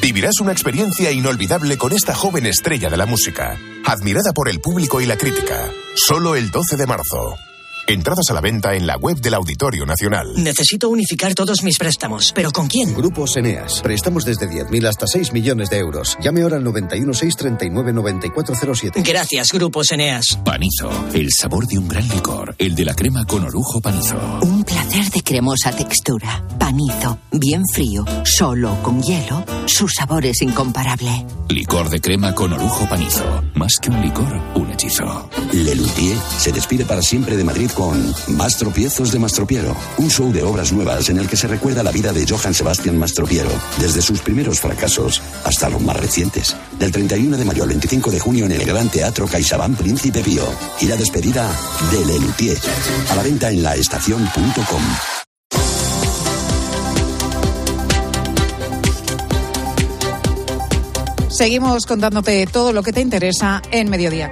[0.02, 5.02] Vivirás una experiencia inolvidable con esta joven estrella de la música, admirada por el público
[5.02, 5.72] y la crítica.
[5.96, 7.38] Solo el 12 de marzo.
[7.88, 10.34] Entradas a la venta en la web del Auditorio Nacional.
[10.38, 12.96] Necesito unificar todos mis préstamos, pero ¿con quién?
[12.96, 13.82] Grupos Eneas.
[13.82, 16.18] Préstamos desde 10.000 hasta 6 millones de euros.
[16.20, 19.04] Llame ahora al 91 639 9407.
[19.04, 20.40] Gracias, Grupos Eneas.
[20.44, 22.56] Panizo, el sabor de un gran licor.
[22.58, 24.18] El de la crema con orujo panizo.
[24.42, 26.44] Un placer de cremosa textura.
[26.58, 29.46] Panizo, bien frío, solo con hielo.
[29.68, 31.24] Su sabor es incomparable.
[31.50, 33.44] Licor de crema con orujo panizo.
[33.54, 35.30] Más que un licor, un hechizo.
[35.54, 40.42] Lelutier se despide para siempre de Madrid con Más tropiezos de Mastropiero, un show de
[40.42, 44.22] obras nuevas en el que se recuerda la vida de Johann Sebastian Mastropiero, desde sus
[44.22, 46.56] primeros fracasos hasta los más recientes.
[46.80, 50.46] Del 31 de mayo al 25 de junio en el Gran Teatro CaixaBank Príncipe Pío.
[50.80, 51.52] Y la despedida
[51.92, 52.58] de Lelutier.
[53.12, 54.82] A la venta en laestacion.com.
[61.30, 64.32] Seguimos contándote todo lo que te interesa en Mediodía.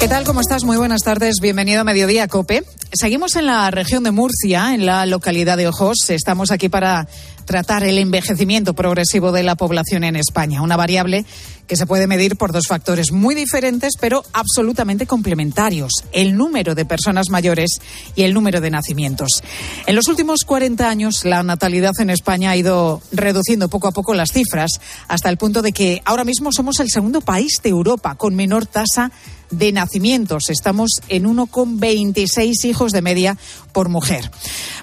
[0.00, 0.24] ¿Qué tal?
[0.24, 0.64] ¿Cómo estás?
[0.64, 1.40] Muy buenas tardes.
[1.42, 2.64] Bienvenido a Mediodía Cope.
[2.90, 6.08] Seguimos en la región de Murcia, en la localidad de Ojos.
[6.08, 7.06] Estamos aquí para
[7.44, 11.26] tratar el envejecimiento progresivo de la población en España, una variable
[11.66, 16.84] que se puede medir por dos factores muy diferentes pero absolutamente complementarios, el número de
[16.86, 17.70] personas mayores
[18.16, 19.42] y el número de nacimientos.
[19.86, 24.14] En los últimos 40 años la natalidad en España ha ido reduciendo poco a poco
[24.14, 28.14] las cifras hasta el punto de que ahora mismo somos el segundo país de Europa
[28.14, 29.12] con menor tasa
[29.50, 30.50] de nacimientos.
[30.50, 33.36] Estamos en 1,26 hijos de media
[33.72, 34.30] por mujer.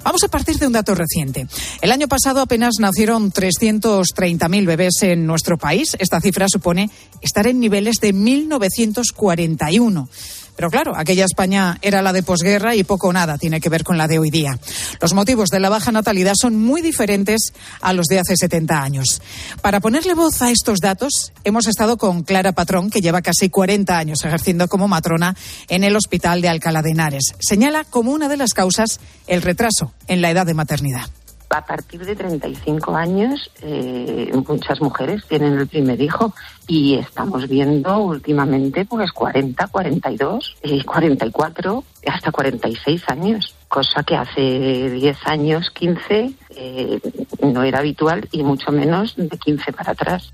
[0.03, 1.47] Vamos a partir de un dato reciente.
[1.81, 5.95] El año pasado apenas nacieron 330.000 bebés en nuestro país.
[5.99, 6.89] Esta cifra supone
[7.21, 10.09] estar en niveles de 1941.
[10.57, 13.83] Pero claro, aquella España era la de posguerra y poco o nada tiene que ver
[13.83, 14.57] con la de hoy día.
[14.99, 19.21] Los motivos de la baja natalidad son muy diferentes a los de hace 70 años.
[19.61, 23.95] Para ponerle voz a estos datos, hemos estado con Clara Patrón, que lleva casi 40
[23.95, 25.35] años ejerciendo como matrona
[25.69, 27.35] en el Hospital de Alcalá de Henares.
[27.39, 31.07] Señala como una de las causas el retraso en la edad de maternidad.
[31.49, 36.33] A partir de 35 años, eh, muchas mujeres tienen el primer hijo
[36.67, 44.89] y estamos viendo últimamente pues 40, 42, eh, 44, hasta 46 años, cosa que hace
[44.91, 46.99] 10 años, 15, eh,
[47.41, 50.29] no era habitual y mucho menos de 15 para atrás.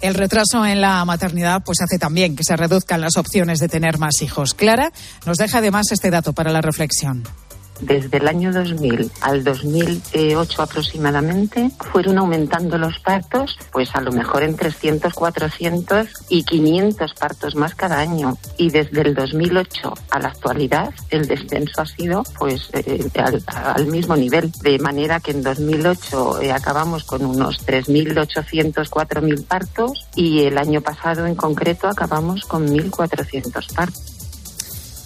[0.00, 3.98] El retraso en la maternidad pues hace también que se reduzcan las opciones de tener
[3.98, 4.54] más hijos.
[4.54, 4.90] Clara
[5.26, 7.24] nos deja además este dato para la reflexión
[7.80, 14.42] desde el año 2000 al 2008 aproximadamente, fueron aumentando los partos, pues a lo mejor
[14.42, 18.36] en 300, 400 y 500 partos más cada año.
[18.56, 23.86] Y desde el 2008 a la actualidad, el descenso ha sido pues eh, al, al,
[23.86, 30.44] mismo nivel, de manera que en 2008 eh, acabamos con unos 3.800, 4.000 partos y
[30.44, 34.13] el año pasado en concreto acabamos con 1.400 partos.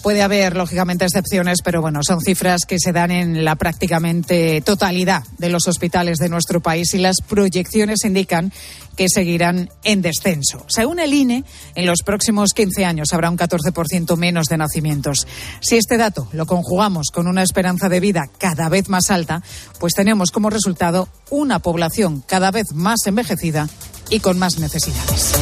[0.01, 5.23] Puede haber, lógicamente, excepciones, pero bueno, son cifras que se dan en la prácticamente totalidad
[5.37, 8.53] de los hospitales de nuestro país y las proyecciones indican
[8.95, 10.65] que seguirán en descenso.
[10.69, 11.43] Según el INE,
[11.75, 15.27] en los próximos 15 años habrá un 14% menos de nacimientos.
[15.61, 19.41] Si este dato lo conjugamos con una esperanza de vida cada vez más alta,
[19.79, 23.69] pues tenemos como resultado una población cada vez más envejecida
[24.09, 25.38] y con más necesidades.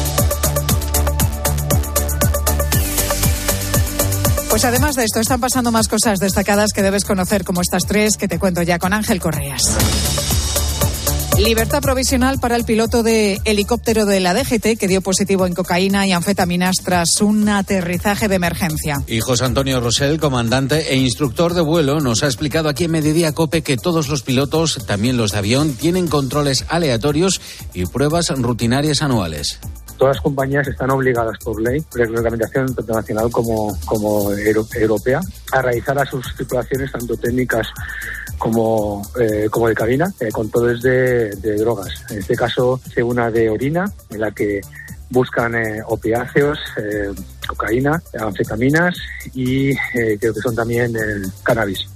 [4.58, 8.16] Pues además de esto, están pasando más cosas destacadas que debes conocer, como estas tres
[8.16, 9.62] que te cuento ya con Ángel Correas.
[11.38, 16.08] Libertad provisional para el piloto de helicóptero de la DGT que dio positivo en cocaína
[16.08, 19.00] y anfetaminas tras un aterrizaje de emergencia.
[19.06, 23.30] Y José Antonio Rosell, comandante e instructor de vuelo, nos ha explicado aquí en Mediodía
[23.30, 27.40] Cope que todos los pilotos, también los de avión, tienen controles aleatorios
[27.74, 29.60] y pruebas rutinarias anuales
[29.98, 35.20] todas las compañías están obligadas por ley, reglamentación tanto nacional como, como europea,
[35.52, 37.66] a realizar a sus tripulaciones tanto técnicas
[38.38, 41.90] como, eh, como de cabina, eh, controles de, de drogas.
[42.10, 44.60] En este caso, una de orina, en la que
[45.10, 47.10] buscan eh, opiáceos, eh,
[47.46, 48.94] cocaína, anfetaminas
[49.34, 51.88] y eh, creo que son también el cannabis.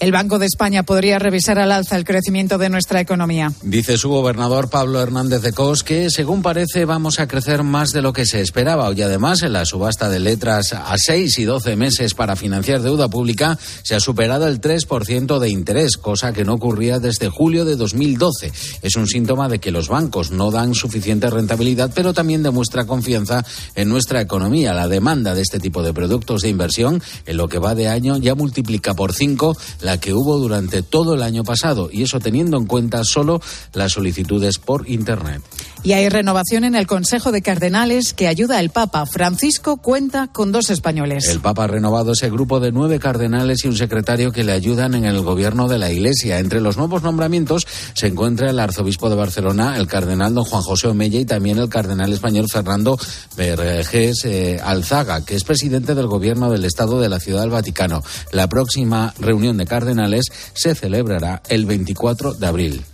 [0.00, 3.52] El Banco de España podría revisar al alza el crecimiento de nuestra economía.
[3.62, 8.02] Dice su gobernador Pablo Hernández de Cos que, según parece, vamos a crecer más de
[8.02, 8.92] lo que se esperaba.
[8.92, 13.08] Y además, en la subasta de letras a 6 y 12 meses para financiar deuda
[13.08, 17.76] pública, se ha superado el 3% de interés, cosa que no ocurría desde julio de
[17.76, 18.52] 2012.
[18.82, 23.44] Es un síntoma de que los bancos no dan suficiente rentabilidad, pero también demuestra confianza
[23.74, 24.74] en nuestra economía.
[24.74, 28.16] La demanda de este tipo de productos de inversión en lo que va de año
[28.18, 32.56] ya multiplica por 5 la que hubo durante todo el año pasado, y eso teniendo
[32.56, 33.40] en cuenta solo
[33.74, 35.42] las solicitudes por Internet.
[35.82, 39.04] Y hay renovación en el Consejo de Cardenales que ayuda al Papa.
[39.04, 41.28] Francisco cuenta con dos españoles.
[41.28, 44.94] El Papa ha renovado ese grupo de nueve cardenales y un secretario que le ayudan
[44.94, 46.38] en el gobierno de la Iglesia.
[46.38, 50.88] Entre los nuevos nombramientos se encuentra el arzobispo de Barcelona, el cardenal don Juan José
[50.88, 52.98] Omella y también el cardenal español Fernando
[53.36, 58.02] Vergés eh, Alzaga, que es presidente del gobierno del Estado de la Ciudad del Vaticano.
[58.32, 62.84] La próxima reunión de cardenales se celebrará el 24 de abril.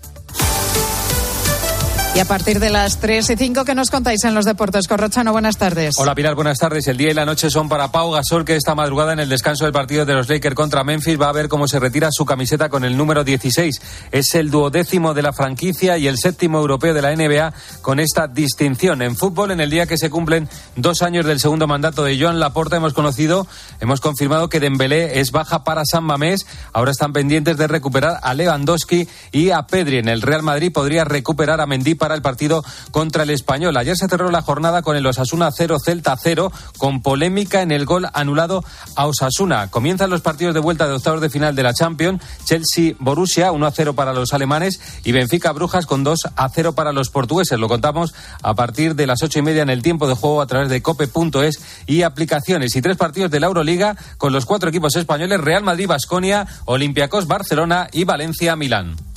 [2.13, 4.89] Y a partir de las 3 y 5, ¿qué nos contáis en los deportes?
[4.89, 5.95] Corrochano, buenas tardes.
[5.97, 6.89] Hola Pilar, buenas tardes.
[6.89, 9.65] El día y la noche son para Pau Gasol, que esta madrugada en el descanso
[9.65, 12.69] del partido de los Lakers contra Memphis va a ver cómo se retira su camiseta
[12.69, 13.81] con el número 16.
[14.11, 18.27] Es el duodécimo de la franquicia y el séptimo europeo de la NBA con esta
[18.27, 19.03] distinción.
[19.03, 22.41] En fútbol, en el día que se cumplen dos años del segundo mandato de Joan
[22.41, 23.47] Laporta, hemos conocido,
[23.79, 26.45] hemos confirmado que Dembélé es baja para San Mamés.
[26.73, 29.99] Ahora están pendientes de recuperar a Lewandowski y a Pedri.
[29.99, 33.77] En el Real Madrid podría recuperar a Mendy para el partido contra el Español.
[33.77, 37.85] Ayer se cerró la jornada con el Osasuna 0 Celta 0 con polémica en el
[37.85, 38.65] gol anulado
[38.97, 39.71] a Osasuna.
[39.71, 42.21] Comienzan los partidos de vuelta de octavos de final de la Champions.
[42.45, 46.73] Chelsea Borussia 1 a 0 para los alemanes y Benfica Brujas con 2 a 0
[46.73, 47.59] para los portugueses.
[47.59, 50.47] Lo contamos a partir de las ocho y media en el tiempo de juego a
[50.47, 52.75] través de cope.es y aplicaciones.
[52.75, 57.27] Y tres partidos de la Euroliga con los cuatro equipos españoles Real Madrid, Basconia, Olympiacos,
[57.27, 59.10] Barcelona y Valencia, Milán.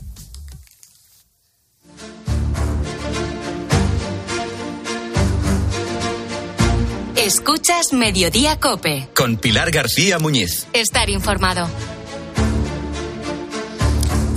[7.25, 9.07] Escuchas Mediodía Cope.
[9.15, 10.67] Con Pilar García Muñiz.
[10.73, 11.69] Estar informado.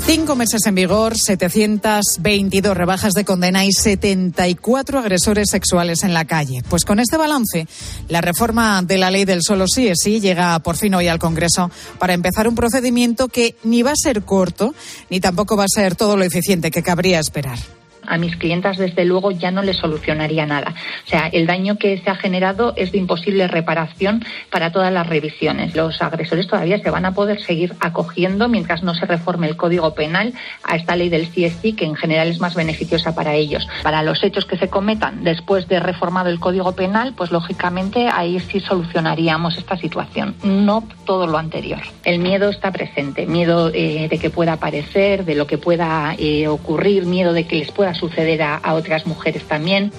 [0.05, 6.63] Cinco meses en vigor, 722 rebajas de condena y 74 agresores sexuales en la calle.
[6.69, 7.67] Pues con este balance,
[8.07, 11.19] la reforma de la ley del solo sí es sí llega por fin hoy al
[11.19, 14.77] Congreso para empezar un procedimiento que ni va a ser corto
[15.11, 17.59] ni tampoco va a ser todo lo eficiente que cabría esperar
[18.07, 20.75] a mis clientas desde luego ya no les solucionaría nada.
[21.05, 25.07] O sea, el daño que se ha generado es de imposible reparación para todas las
[25.07, 25.75] revisiones.
[25.75, 29.95] Los agresores todavía se van a poder seguir acogiendo mientras no se reforme el Código
[29.95, 33.67] Penal a esta ley del CSI que en general es más beneficiosa para ellos.
[33.83, 38.39] Para los hechos que se cometan después de reformado el Código Penal, pues lógicamente ahí
[38.41, 41.81] sí solucionaríamos esta situación, no todo lo anterior.
[42.05, 46.49] El miedo está presente, miedo eh, de que pueda aparecer, de lo que pueda eh,
[46.49, 49.93] ocurrir, miedo de que les pueda suceder a, a otras mujeres también.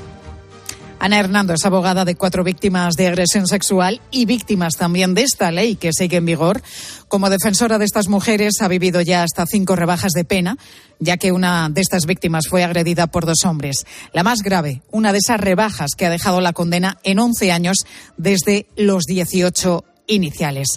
[1.00, 5.52] Ana Hernando es abogada de cuatro víctimas de agresión sexual y víctimas también de esta
[5.52, 6.62] ley que sigue en vigor.
[7.08, 10.58] Como defensora de estas mujeres ha vivido ya hasta cinco rebajas de pena,
[11.00, 13.86] ya que una de estas víctimas fue agredida por dos hombres.
[14.12, 17.78] La más grave, una de esas rebajas que ha dejado la condena en 11 años
[18.18, 20.68] desde los 18 iniciales.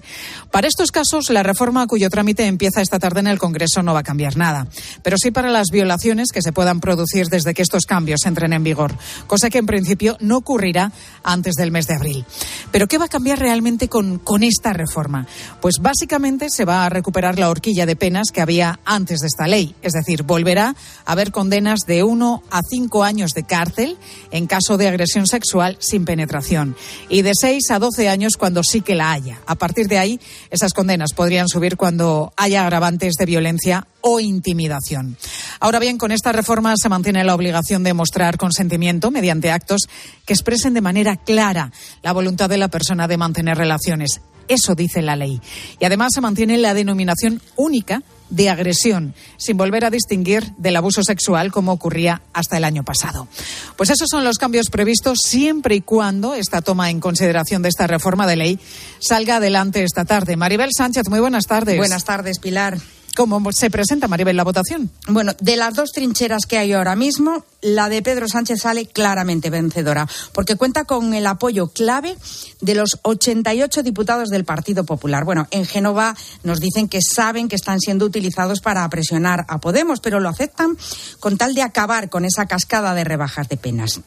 [0.50, 4.00] Para estos casos, la reforma cuyo trámite empieza esta tarde en el Congreso no va
[4.00, 4.66] a cambiar nada,
[5.02, 8.64] pero sí para las violaciones que se puedan producir desde que estos cambios entren en
[8.64, 8.94] vigor,
[9.26, 12.24] cosa que en principio no ocurrirá antes del mes de abril.
[12.72, 15.26] Pero ¿qué va a cambiar realmente con, con esta reforma?
[15.60, 19.46] Pues básicamente se va a recuperar la horquilla de penas que había antes de esta
[19.46, 20.74] ley, es decir, volverá
[21.04, 23.96] a haber condenas de uno a cinco años de cárcel
[24.32, 26.76] en caso de agresión sexual sin penetración
[27.08, 30.20] y de seis a doce años cuando sí que la hay a partir de ahí,
[30.50, 35.16] esas condenas podrían subir cuando haya agravantes de violencia o intimidación.
[35.60, 39.82] Ahora bien, con esta reforma se mantiene la obligación de mostrar consentimiento mediante actos
[40.24, 44.20] que expresen de manera clara la voluntad de la persona de mantener relaciones.
[44.50, 45.40] Eso dice la ley.
[45.78, 51.04] Y además se mantiene la denominación única de agresión, sin volver a distinguir del abuso
[51.04, 53.28] sexual como ocurría hasta el año pasado.
[53.76, 57.86] Pues esos son los cambios previstos siempre y cuando esta toma en consideración de esta
[57.86, 58.58] reforma de ley
[58.98, 60.36] salga adelante esta tarde.
[60.36, 61.76] Maribel Sánchez, muy buenas tardes.
[61.76, 62.76] Buenas tardes, Pilar.
[63.16, 64.90] ¿Cómo se presenta, Maribel, la votación?
[65.08, 69.50] Bueno, de las dos trincheras que hay ahora mismo, la de Pedro Sánchez sale claramente
[69.50, 72.16] vencedora, porque cuenta con el apoyo clave
[72.60, 75.24] de los 88 diputados del Partido Popular.
[75.24, 80.00] Bueno, en Génova nos dicen que saben que están siendo utilizados para presionar a Podemos,
[80.00, 80.76] pero lo aceptan
[81.18, 84.00] con tal de acabar con esa cascada de rebajas de penas.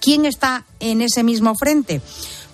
[0.00, 2.02] ¿Quién está en ese mismo frente?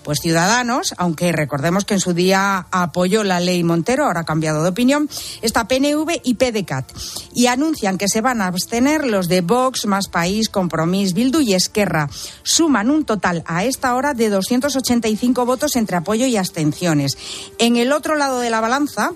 [0.05, 4.61] Pues Ciudadanos, aunque recordemos que en su día apoyó la ley Montero, ahora ha cambiado
[4.61, 5.09] de opinión,
[5.41, 6.91] está PNV y PDCAT.
[7.33, 11.55] Y anuncian que se van a abstener los de Vox, Más País, Compromís, Bildu y
[11.55, 12.07] Esquerra.
[12.43, 17.17] Suman un total a esta hora de 285 votos entre apoyo y abstenciones.
[17.57, 19.11] En el otro lado de la balanza,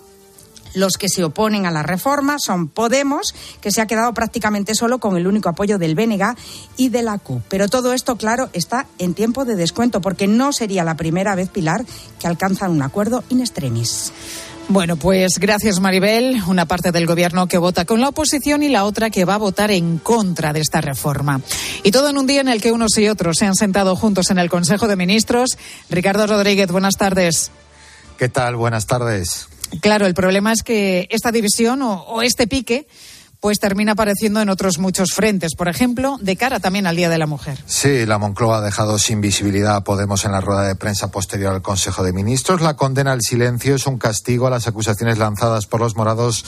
[0.73, 4.99] los que se oponen a la reforma son Podemos, que se ha quedado prácticamente solo
[4.99, 6.35] con el único apoyo del BNG
[6.77, 7.43] y de la CUP.
[7.49, 11.49] Pero todo esto, claro, está en tiempo de descuento, porque no sería la primera vez,
[11.49, 11.85] Pilar,
[12.19, 14.11] que alcanzan un acuerdo in extremis.
[14.71, 16.43] Bueno, pues gracias Maribel.
[16.45, 19.37] Una parte del gobierno que vota con la oposición y la otra que va a
[19.39, 21.41] votar en contra de esta reforma.
[21.83, 24.29] Y todo en un día en el que unos y otros se han sentado juntos
[24.29, 25.57] en el Consejo de Ministros.
[25.89, 27.49] Ricardo Rodríguez, buenas tardes.
[28.19, 28.57] ¿Qué tal?
[28.57, 29.48] Buenas tardes.
[29.81, 32.87] Claro, el problema es que esta división o, este pique
[33.39, 37.17] pues termina apareciendo en otros muchos frentes, por ejemplo, de cara también al Día de
[37.17, 37.57] la Mujer.
[37.65, 41.53] Sí, la Moncloa ha dejado sin visibilidad a Podemos en la rueda de prensa posterior
[41.53, 42.59] al Consejo de Ministros.
[42.59, 46.43] La condena al silencio es un castigo a las acusaciones lanzadas por los morados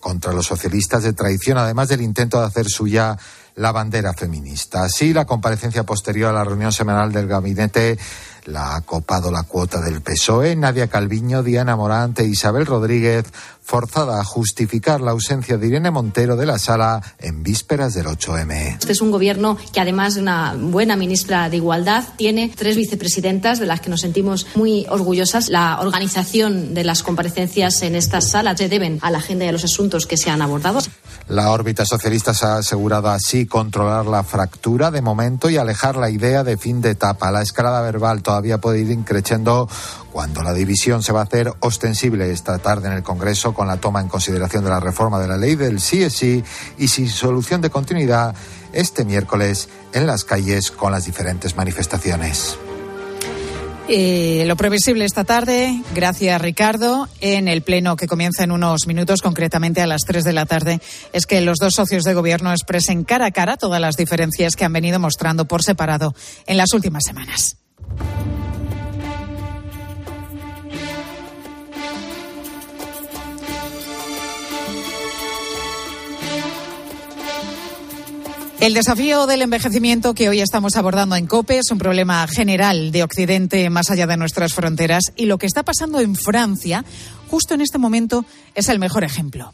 [0.00, 3.16] contra los socialistas de traición, además del intento de hacer suya
[3.56, 4.84] la bandera feminista.
[4.84, 7.98] Así, la comparecencia posterior a la reunión semanal del gabinete
[8.46, 10.56] la ha copado la cuota del PSOE.
[10.56, 13.26] Nadia Calviño, Diana Morante e Isabel Rodríguez
[13.64, 18.78] forzada a justificar la ausencia de Irene Montero de la sala en vísperas del 8M.
[18.78, 23.58] Este es un gobierno que, además de una buena ministra de Igualdad, tiene tres vicepresidentas
[23.58, 25.48] de las que nos sentimos muy orgullosas.
[25.48, 29.52] La organización de las comparecencias en estas salas se deben a la agenda y a
[29.52, 30.80] los asuntos que se han abordado.
[31.28, 36.10] La órbita socialista se ha asegurado así controlar la fractura de momento y alejar la
[36.10, 37.30] idea de fin de etapa.
[37.30, 39.66] La escalada verbal todavía puede ir increciendo
[40.12, 43.78] cuando la división se va a hacer ostensible esta tarde en el Congreso con la
[43.78, 46.44] toma en consideración de la reforma de la ley del sí sí
[46.76, 48.34] y sin solución de continuidad
[48.74, 52.58] este miércoles en las calles con las diferentes manifestaciones.
[53.86, 59.20] Eh, lo previsible esta tarde, gracias Ricardo, en el pleno que comienza en unos minutos,
[59.20, 60.80] concretamente a las 3 de la tarde,
[61.12, 64.64] es que los dos socios de gobierno expresen cara a cara todas las diferencias que
[64.64, 66.14] han venido mostrando por separado
[66.46, 67.58] en las últimas semanas.
[78.60, 83.02] El desafío del envejecimiento que hoy estamos abordando en COPE es un problema general de
[83.02, 86.84] Occidente más allá de nuestras fronteras y lo que está pasando en Francia
[87.28, 88.24] justo en este momento
[88.54, 89.52] es el mejor ejemplo.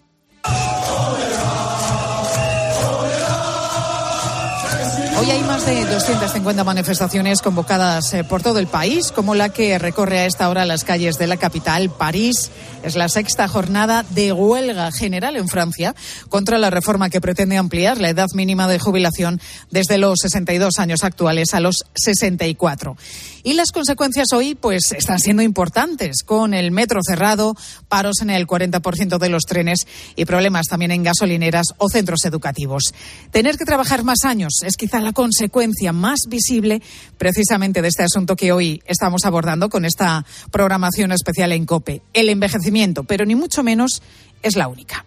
[5.21, 9.79] Hoy hay más de 250 manifestaciones convocadas eh, por todo el país, como la que
[9.79, 12.51] recorre a esta hora las calles de la capital, París.
[12.83, 15.95] Es la sexta jornada de huelga general en Francia
[16.31, 21.05] contra la reforma que pretende ampliar la edad mínima de jubilación desde los 62 años
[21.05, 22.97] actuales a los 64.
[23.43, 27.57] Y las consecuencias hoy pues están siendo importantes, con el metro cerrado,
[27.89, 32.95] paros en el 40% de los trenes y problemas también en gasolineras o centros educativos.
[33.31, 36.83] Tener que trabajar más años es quizá la consecuencia más visible
[37.19, 42.29] precisamente de este asunto que hoy estamos abordando con esta programación especial en COPE, el
[42.29, 44.03] envejecimiento, pero ni mucho menos
[44.43, 45.05] es la única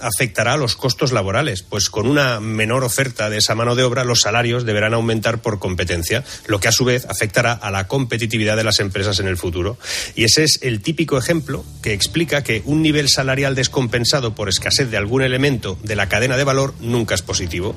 [0.00, 4.04] afectará a los costos laborales, pues con una menor oferta de esa mano de obra
[4.04, 8.56] los salarios deberán aumentar por competencia, lo que a su vez afectará a la competitividad
[8.56, 9.78] de las empresas en el futuro.
[10.14, 14.90] Y ese es el típico ejemplo que explica que un nivel salarial descompensado por escasez
[14.90, 17.74] de algún elemento de la cadena de valor nunca es positivo.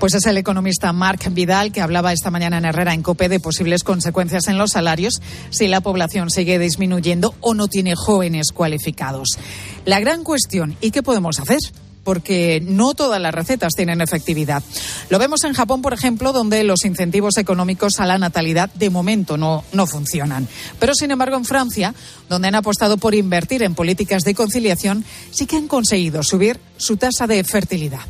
[0.00, 3.40] Pues es el economista Marc Vidal que hablaba esta mañana en Herrera en COPE de
[3.40, 9.38] posibles consecuencias en los salarios si la población sigue disminuyendo o no tiene jóvenes cualificados.
[9.84, 11.58] La gran cuestión, ¿y qué podemos hacer?
[12.04, 14.62] porque no todas las recetas tienen efectividad.
[15.08, 19.36] Lo vemos en Japón, por ejemplo, donde los incentivos económicos a la natalidad de momento
[19.36, 20.46] no, no funcionan.
[20.78, 21.94] Pero, sin embargo, en Francia,
[22.28, 26.98] donde han apostado por invertir en políticas de conciliación, sí que han conseguido subir su
[26.98, 28.02] tasa de fertilidad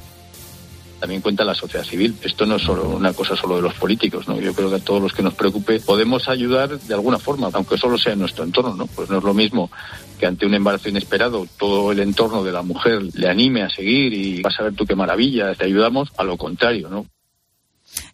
[1.04, 2.16] también cuenta la sociedad civil.
[2.22, 4.40] Esto no es solo una cosa solo de los políticos, ¿no?
[4.40, 7.76] Yo creo que a todos los que nos preocupe podemos ayudar de alguna forma, aunque
[7.76, 8.86] solo sea en nuestro entorno, ¿no?
[8.86, 9.70] Pues no es lo mismo
[10.18, 14.14] que ante un embarazo inesperado todo el entorno de la mujer le anime a seguir
[14.14, 17.04] y vas a ver tú qué maravilla, te ayudamos, a lo contrario, ¿no?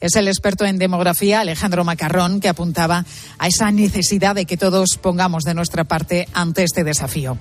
[0.01, 3.05] Es el experto en demografía, Alejandro Macarrón, que apuntaba
[3.39, 7.37] a esa necesidad de que todos pongamos de nuestra parte ante este desafío.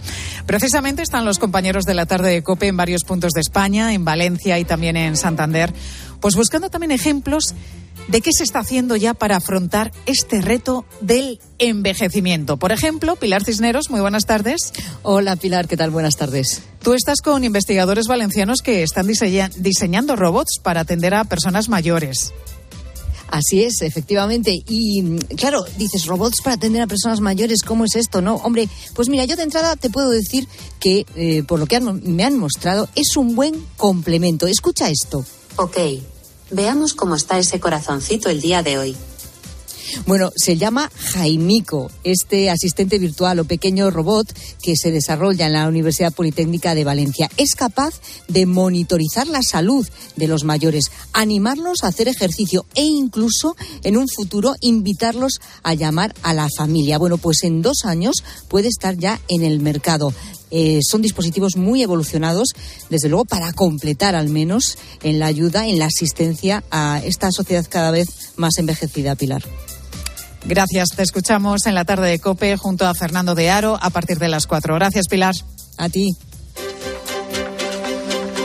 [0.46, 4.06] Precisamente están los compañeros de la tarde de COPE en varios puntos de España, en
[4.06, 5.74] Valencia y también en Santander,
[6.20, 7.54] pues buscando también ejemplos
[8.10, 12.58] de qué se está haciendo ya para afrontar este reto del envejecimiento.
[12.58, 14.74] Por ejemplo, Pilar Cisneros, muy buenas tardes.
[15.04, 15.92] Hola Pilar, ¿qué tal?
[15.92, 16.64] Buenas tardes.
[16.82, 22.34] Tú estás con investigadores valencianos que están diseñando robots para atender a personas mayores.
[23.32, 24.64] Así es, efectivamente.
[24.68, 28.22] Y claro, dices, robots para atender a personas mayores, ¿cómo es esto?
[28.22, 30.48] No, hombre, pues mira, yo de entrada te puedo decir
[30.80, 34.48] que, eh, por lo que me han mostrado, es un buen complemento.
[34.48, 35.24] Escucha esto.
[35.58, 35.78] Ok,
[36.52, 38.98] veamos cómo está ese corazoncito el día de hoy.
[40.06, 44.28] Bueno, se llama Jaimico, este asistente virtual o pequeño robot
[44.62, 47.30] que se desarrolla en la Universidad Politécnica de Valencia.
[47.38, 53.56] Es capaz de monitorizar la salud de los mayores, animarlos a hacer ejercicio e incluso
[53.84, 56.98] en un futuro invitarlos a llamar a la familia.
[56.98, 60.14] Bueno, pues en dos años puede estar ya en el mercado.
[60.52, 62.50] Eh, son dispositivos muy evolucionados,
[62.90, 67.66] desde luego, para completar al menos en la ayuda, en la asistencia a esta sociedad
[67.70, 69.44] cada vez más envejecida, Pilar.
[70.46, 70.90] Gracias.
[70.96, 74.30] Te escuchamos en la tarde de COPE junto a Fernando de Aro a partir de
[74.30, 74.76] las cuatro.
[74.76, 75.36] Gracias, Pilar.
[75.78, 76.16] A ti.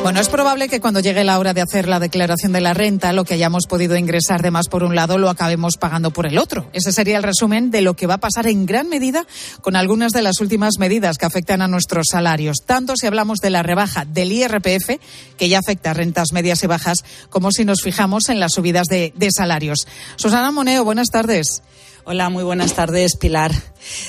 [0.05, 3.15] Bueno, es probable que cuando llegue la hora de hacer la declaración de la renta,
[3.15, 6.37] lo que hayamos podido ingresar de más por un lado lo acabemos pagando por el
[6.37, 6.69] otro.
[6.75, 9.27] Ese sería el resumen de lo que va a pasar en gran medida
[9.63, 13.49] con algunas de las últimas medidas que afectan a nuestros salarios, tanto si hablamos de
[13.49, 15.01] la rebaja del IRPF,
[15.39, 16.99] que ya afecta a rentas medias y bajas,
[17.31, 19.89] como si nos fijamos en las subidas de, de salarios.
[20.17, 21.63] Susana Moneo, buenas tardes.
[22.07, 23.51] Hola, muy buenas tardes, Pilar.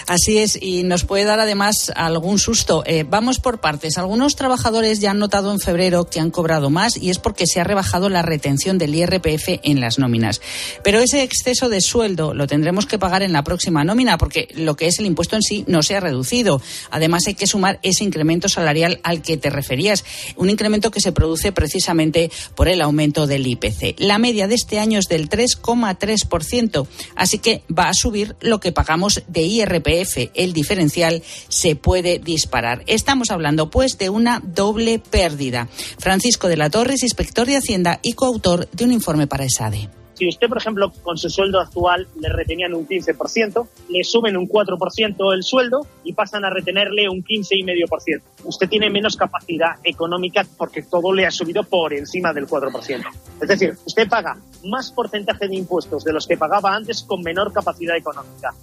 [0.07, 2.83] Así es, y nos puede dar además algún susto.
[2.85, 3.97] Eh, vamos por partes.
[3.97, 7.59] Algunos trabajadores ya han notado en febrero que han cobrado más y es porque se
[7.59, 10.41] ha rebajado la retención del IRPF en las nóminas.
[10.83, 14.75] Pero ese exceso de sueldo lo tendremos que pagar en la próxima nómina porque lo
[14.75, 16.61] que es el impuesto en sí no se ha reducido.
[16.91, 20.03] Además, hay que sumar ese incremento salarial al que te referías,
[20.35, 23.95] un incremento que se produce precisamente por el aumento del IPC.
[23.99, 28.71] La media de este año es del 3,3%, así que va a subir lo que
[28.71, 30.31] pagamos de IRPF.
[30.33, 32.83] El diferencial se puede disparar.
[32.87, 35.67] Estamos hablando, pues, de una doble pérdida.
[35.97, 39.89] Francisco de la Torres, inspector de Hacienda y coautor de un informe para ESADE.
[40.15, 44.47] Si usted, por ejemplo, con su sueldo actual le retenían un 15%, le suben un
[44.47, 48.21] 4% el sueldo y pasan a retenerle un 15,5%.
[48.45, 53.03] Usted tiene menos capacidad económica porque todo le ha subido por encima del 4%.
[53.41, 57.51] Es decir, usted paga más porcentaje de impuestos de los que pagaba antes con menor
[57.51, 58.53] capacidad económica.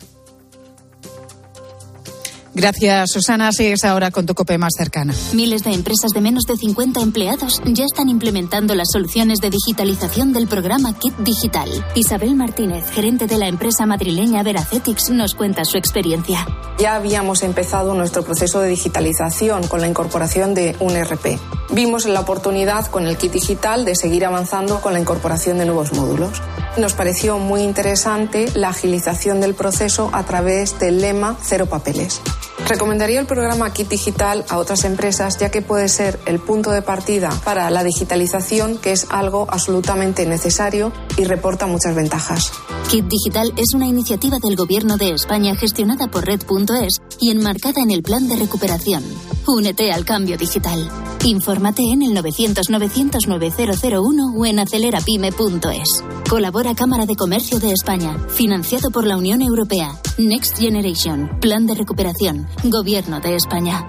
[2.55, 3.51] Gracias, Susana.
[3.51, 5.15] Sigues ahora con tu COPE más cercana.
[5.33, 10.35] Miles de empresas de menos de 50 empleados ya están implementando las soluciones de digitalización
[10.35, 11.71] del programa Kit Digital.
[11.95, 16.47] Isabel Martínez, gerente de la empresa madrileña Veracetix, nos cuenta su experiencia.
[16.79, 21.39] Ya habíamos empezado nuestro proceso de digitalización con la incorporación de un RP.
[21.71, 25.95] Vimos la oportunidad con el Kit Digital de seguir avanzando con la incorporación de nuevos
[25.95, 26.43] módulos.
[26.77, 32.21] Nos pareció muy interesante la agilización del proceso a través del lema Cero Papeles.
[32.69, 36.83] Recomendaría el programa Kit Digital a otras empresas ya que puede ser el punto de
[36.83, 42.53] partida para la digitalización que es algo absolutamente necesario y reporta muchas ventajas.
[42.89, 47.91] Kit Digital es una iniciativa del Gobierno de España gestionada por Red.es y enmarcada en
[47.91, 49.03] el plan de recuperación.
[49.47, 50.89] Únete al cambio digital.
[51.25, 56.03] Infórmate en el 900-900-9001 o en acelerapyme.es.
[56.29, 59.93] Colabora Cámara de Comercio de España, financiado por la Unión Europea.
[60.19, 63.87] Next Generation, Plan de Recuperación, Gobierno de España.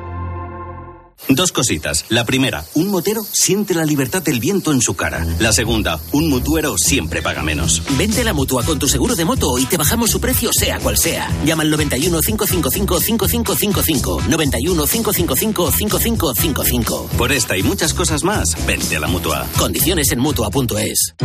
[1.29, 2.05] Dos cositas.
[2.09, 5.25] La primera, un motero siente la libertad del viento en su cara.
[5.39, 7.81] La segunda, un mutuero siempre paga menos.
[7.97, 10.79] Vente a la mutua con tu seguro de moto y te bajamos su precio sea
[10.79, 11.29] cual sea.
[11.45, 14.21] Llama al 91 555 5555.
[14.27, 17.09] 91 555 5555.
[17.17, 19.47] Por esta y muchas cosas más, vente a la mutua.
[19.57, 21.15] Condiciones en mutua.es.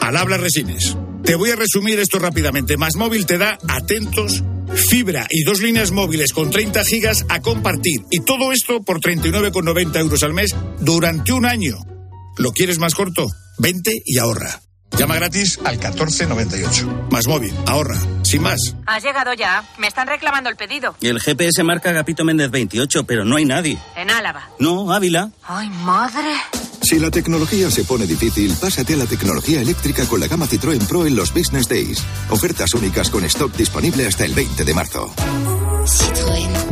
[0.00, 0.96] Al habla Resines.
[1.24, 2.76] Te voy a resumir esto rápidamente.
[2.76, 4.42] Más móvil te da atentos
[4.74, 8.02] fibra y dos líneas móviles con 30 gigas a compartir.
[8.10, 11.76] Y todo esto por 39,90 euros al mes durante un año.
[12.38, 13.28] ¿Lo quieres más corto?
[13.58, 14.60] Vente y ahorra.
[14.98, 17.08] Llama gratis al 1498.
[17.10, 18.76] Más móvil, ahorra, sin más.
[18.86, 19.64] Has llegado ya.
[19.78, 20.94] Me están reclamando el pedido.
[21.00, 23.78] Y el GPS marca Agapito Méndez 28, pero no hay nadie.
[23.96, 24.50] En Álava.
[24.58, 25.30] No, Ávila.
[25.44, 26.34] Ay, madre.
[26.82, 30.86] Si la tecnología se pone difícil, pásate a la tecnología eléctrica con la gama Citroën
[30.86, 32.02] Pro en los Business Days.
[32.28, 35.14] Ofertas únicas con stock disponible hasta el 20 de marzo.
[35.86, 36.71] Citroën.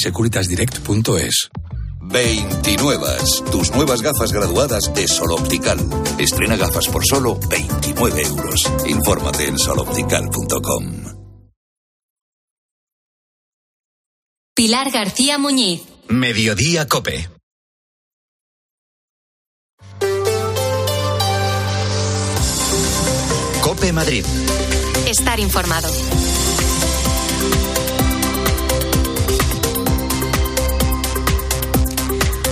[0.00, 1.50] securitasdirect.es.
[2.02, 3.06] 29.
[3.52, 5.78] Tus nuevas gafas graduadas de Sol Optical.
[6.18, 8.64] Estrena gafas por solo 29 euros.
[8.86, 11.10] Infórmate en soloptical.com.
[14.54, 15.82] Pilar García Muñiz.
[16.08, 17.30] Mediodía Cope.
[23.62, 24.24] Cope Madrid.
[25.06, 25.88] Estar informado.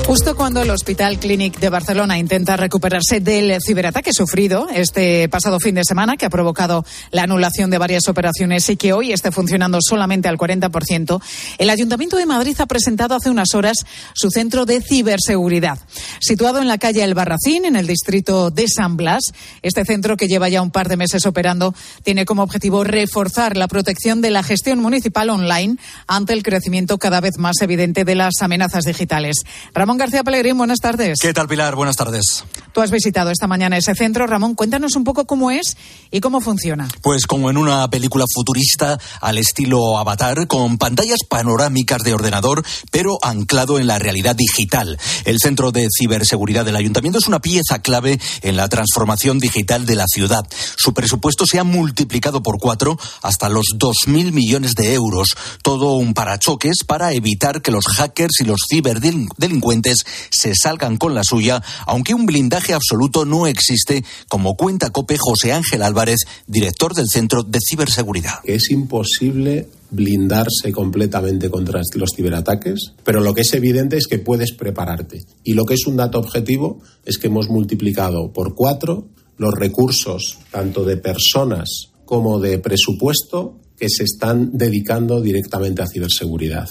[0.09, 5.75] Justo cuando el Hospital Clínic de Barcelona intenta recuperarse del ciberataque sufrido este pasado fin
[5.75, 9.81] de semana, que ha provocado la anulación de varias operaciones y que hoy esté funcionando
[9.83, 11.21] solamente al 40%,
[11.59, 13.85] el Ayuntamiento de Madrid ha presentado hace unas horas
[14.15, 15.79] su centro de ciberseguridad.
[16.21, 19.25] Situado en la calle El Barracín, en el distrito de San Blas,
[19.61, 23.69] este centro, que lleva ya un par de meses operando, tiene como objetivo reforzar la
[23.69, 28.37] protección de la gestión municipal online ante el crecimiento cada vez más evidente de las
[28.41, 29.37] amenazas digitales.
[29.75, 31.19] Ramón García Pellegrín, buenas tardes.
[31.21, 31.75] ¿Qué tal, Pilar?
[31.75, 32.45] Buenas tardes.
[32.73, 34.27] Tú has visitado esta mañana ese centro.
[34.29, 35.77] Ramón, cuéntanos un poco cómo es
[36.13, 36.87] y cómo funciona.
[37.03, 43.19] Pues como en una película futurista al estilo Avatar, con pantallas panorámicas de ordenador, pero
[43.23, 44.97] anclado en la realidad digital.
[45.25, 49.97] El Centro de Ciberseguridad del Ayuntamiento es una pieza clave en la transformación digital de
[49.97, 50.47] la ciudad.
[50.77, 55.37] Su presupuesto se ha multiplicado por cuatro hasta los 2.000 millones de euros.
[55.63, 59.88] Todo un parachoques para evitar que los hackers y los ciberdelincuentes
[60.31, 65.53] se salgan con la suya, aunque un blindaje absoluto no existe, como cuenta COPE José
[65.53, 68.41] Ángel Álvarez, director del Centro de Ciberseguridad.
[68.45, 74.53] Es imposible blindarse completamente contra los ciberataques, pero lo que es evidente es que puedes
[74.53, 75.23] prepararte.
[75.45, 79.09] Y lo que es un dato objetivo es que hemos multiplicado por cuatro
[79.39, 86.69] los recursos, tanto de personas como de presupuesto, que se están dedicando directamente a ciberseguridad.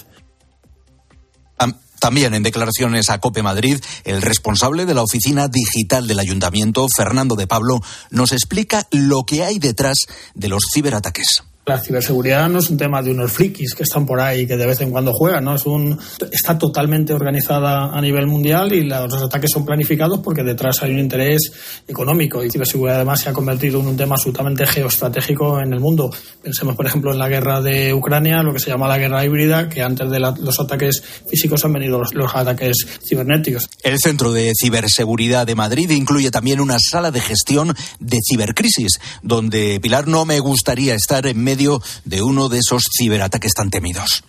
[1.99, 7.35] También en declaraciones a Cope Madrid, el responsable de la oficina digital del ayuntamiento, Fernando
[7.35, 7.81] de Pablo,
[8.11, 9.97] nos explica lo que hay detrás
[10.35, 11.43] de los ciberataques.
[11.68, 14.65] La ciberseguridad no es un tema de unos frikis que están por ahí que de
[14.65, 15.55] vez en cuando juegan, ¿no?
[15.55, 15.99] Es un,
[16.32, 20.99] está totalmente organizada a nivel mundial y los ataques son planificados porque detrás hay un
[20.99, 21.51] interés
[21.86, 26.09] económico y ciberseguridad además se ha convertido en un tema absolutamente geoestratégico en el mundo.
[26.41, 29.68] Pensemos, por ejemplo, en la guerra de Ucrania, lo que se llama la guerra híbrida,
[29.68, 33.68] que antes de la, los ataques físicos han venido los, los ataques cibernéticos.
[33.84, 39.82] El Centro de Ciberseguridad de Madrid incluye también una sala de gestión de cibercrisis, donde,
[39.82, 44.24] Pilar, no me gustaría estar en medio de uno de esos ciberataques tan temidos.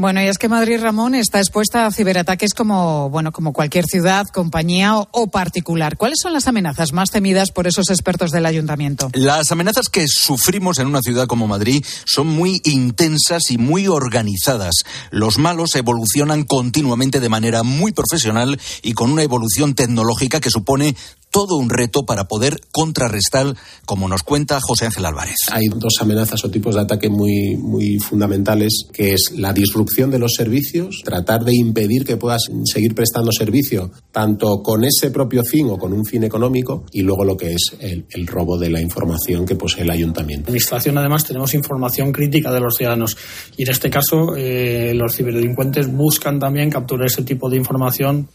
[0.00, 4.26] Bueno, y es que Madrid Ramón está expuesta a ciberataques como, bueno, como cualquier ciudad,
[4.28, 5.98] compañía o, o, particular.
[5.98, 9.10] ¿Cuáles son las amenazas más temidas por esos expertos del ayuntamiento?
[9.12, 14.84] Las amenazas que sufrimos en una ciudad como Madrid son muy intensas y muy organizadas.
[15.10, 20.96] Los malos evolucionan continuamente de manera muy profesional y con una evolución tecnológica que supone
[21.30, 23.54] todo un reto para poder contrarrestar,
[23.84, 25.36] como nos cuenta José Ángel Álvarez.
[25.52, 30.18] Hay dos amenazas o tipos de ataque muy, muy fundamentales, que es la disrupción de
[30.18, 35.68] los servicios, tratar de impedir que puedas seguir prestando servicio, tanto con ese propio fin
[35.70, 38.80] o con un fin económico, y luego lo que es el, el robo de la
[38.80, 40.48] información que posee el ayuntamiento.
[40.48, 43.16] En administración, además, tenemos información crítica de los ciudadanos,
[43.56, 48.28] y en este caso, eh, los ciberdelincuentes buscan también capturar ese tipo de información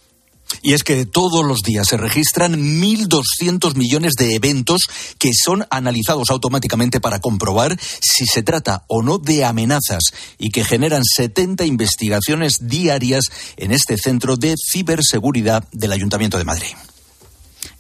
[0.62, 4.82] y es que todos los días se registran 1.200 millones de eventos
[5.20, 10.04] que son analizados automáticamente para comprobar si se trata o no de amenazas
[10.38, 13.26] y que generan 70 investigaciones diarias
[13.58, 16.76] en este centro de ciberseguridad del Ayuntamiento de Madrid.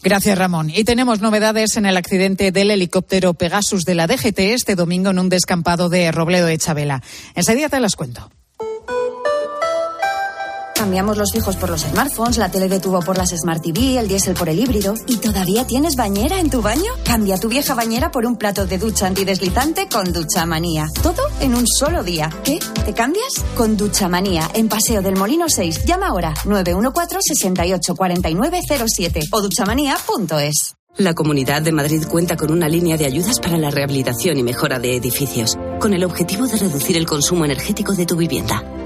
[0.03, 0.69] Gracias, Ramón.
[0.69, 5.17] Y tenemos novedades en el accidente del helicóptero Pegasus de la DGT este domingo en
[5.17, 7.01] un descampado de Robledo de Chabela.
[7.33, 8.29] Enseguida te las cuento.
[10.75, 14.09] Cambiamos los fijos por los smartphones, la tele de tubo por las Smart TV, el
[14.09, 14.93] diésel por el híbrido.
[15.07, 16.91] ¿Y todavía tienes bañera en tu baño?
[17.05, 20.89] Cambia tu vieja bañera por un plato de ducha antideslizante con Ducha Manía.
[21.01, 22.29] Todo en un solo día.
[22.43, 22.59] ¿Qué?
[22.83, 23.45] ¿Te cambias?
[23.55, 25.85] Con Ducha Manía, en Paseo del Molino 6.
[25.85, 30.75] Llama ahora 914-684907 o duchamanía.es.
[30.97, 34.79] La Comunidad de Madrid cuenta con una línea de ayudas para la rehabilitación y mejora
[34.79, 38.63] de edificios, con el objetivo de reducir el consumo energético de tu vivienda.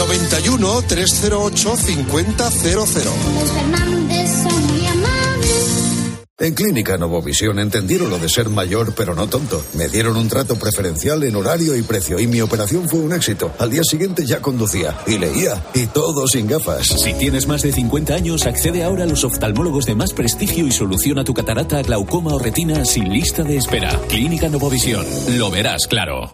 [0.00, 2.34] 91 308 5000.
[2.74, 6.24] Los Fernández son muy amables.
[6.38, 9.62] En Clínica Novovisión entendieron lo de ser mayor pero no tonto.
[9.74, 13.52] Me dieron un trato preferencial en horario y precio y mi operación fue un éxito.
[13.58, 16.86] Al día siguiente ya conducía y leía y todo sin gafas.
[16.86, 20.72] Si tienes más de 50 años, accede ahora a los oftalmólogos de más prestigio y
[20.72, 24.00] soluciona tu catarata, glaucoma o retina sin lista de espera.
[24.08, 25.04] Clínica Novovisión.
[25.36, 26.32] Lo verás claro.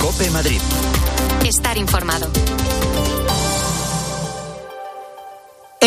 [0.00, 0.60] Cope Madrid.
[1.44, 2.30] Estar informado.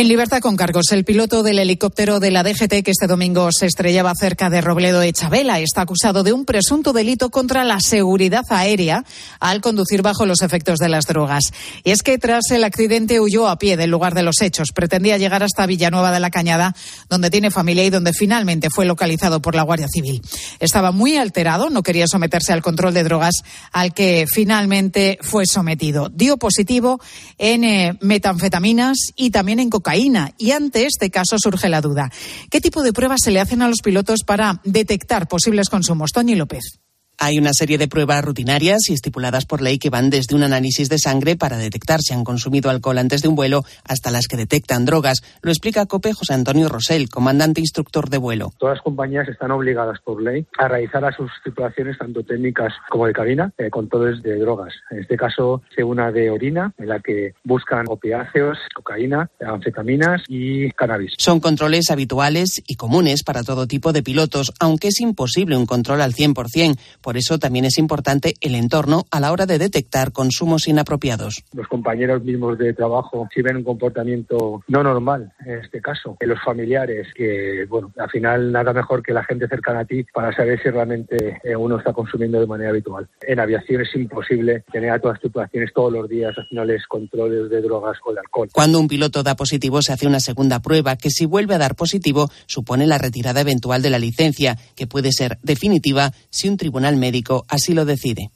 [0.01, 3.67] En libertad con cargos, el piloto del helicóptero de la DGT que este domingo se
[3.67, 8.43] estrellaba cerca de Robledo de Chabela está acusado de un presunto delito contra la seguridad
[8.49, 9.05] aérea
[9.39, 11.43] al conducir bajo los efectos de las drogas.
[11.83, 14.69] Y es que tras el accidente huyó a pie del lugar de los hechos.
[14.73, 16.75] Pretendía llegar hasta Villanueva de la Cañada,
[17.07, 20.19] donde tiene familia y donde finalmente fue localizado por la Guardia Civil.
[20.59, 23.35] Estaba muy alterado, no quería someterse al control de drogas
[23.71, 26.09] al que finalmente fue sometido.
[26.09, 26.99] Dio positivo
[27.37, 29.90] en eh, metanfetaminas y también en cocaína.
[29.97, 32.11] Y ante este caso surge la duda.
[32.49, 36.11] ¿Qué tipo de pruebas se le hacen a los pilotos para detectar posibles consumos?
[36.11, 36.79] Toñi López.
[37.23, 40.89] Hay una serie de pruebas rutinarias y estipuladas por ley que van desde un análisis
[40.89, 44.37] de sangre para detectar si han consumido alcohol antes de un vuelo hasta las que
[44.37, 45.21] detectan drogas.
[45.43, 48.49] Lo explica COPE José Antonio Rosell, comandante instructor de vuelo.
[48.57, 53.05] Todas las compañías están obligadas por ley a realizar a sus tripulaciones tanto técnicas como
[53.05, 54.73] de cabina eh, controles de drogas.
[54.89, 60.71] En este caso, se una de orina, en la que buscan opiáceos, cocaína, anfetaminas y
[60.71, 61.13] cannabis.
[61.19, 66.01] Son controles habituales y comunes para todo tipo de pilotos, aunque es imposible un control
[66.01, 66.79] al 100%.
[67.10, 71.43] Por eso también es importante el entorno a la hora de detectar consumos inapropiados.
[71.53, 76.29] Los compañeros mismos de trabajo, si ven un comportamiento no normal, en este caso, en
[76.29, 80.35] los familiares, que, bueno, al final nada mejor que la gente cercana a ti para
[80.35, 83.07] saber si realmente eh, uno está consumiendo de manera habitual.
[83.21, 87.61] En aviación es imposible tener a todas las tripulaciones todos los días haciéndoles controles de
[87.61, 88.49] drogas o de alcohol.
[88.51, 91.75] Cuando un piloto da positivo, se hace una segunda prueba que, si vuelve a dar
[91.75, 96.97] positivo, supone la retirada eventual de la licencia, que puede ser definitiva si un tribunal
[97.01, 98.29] médico así lo decide.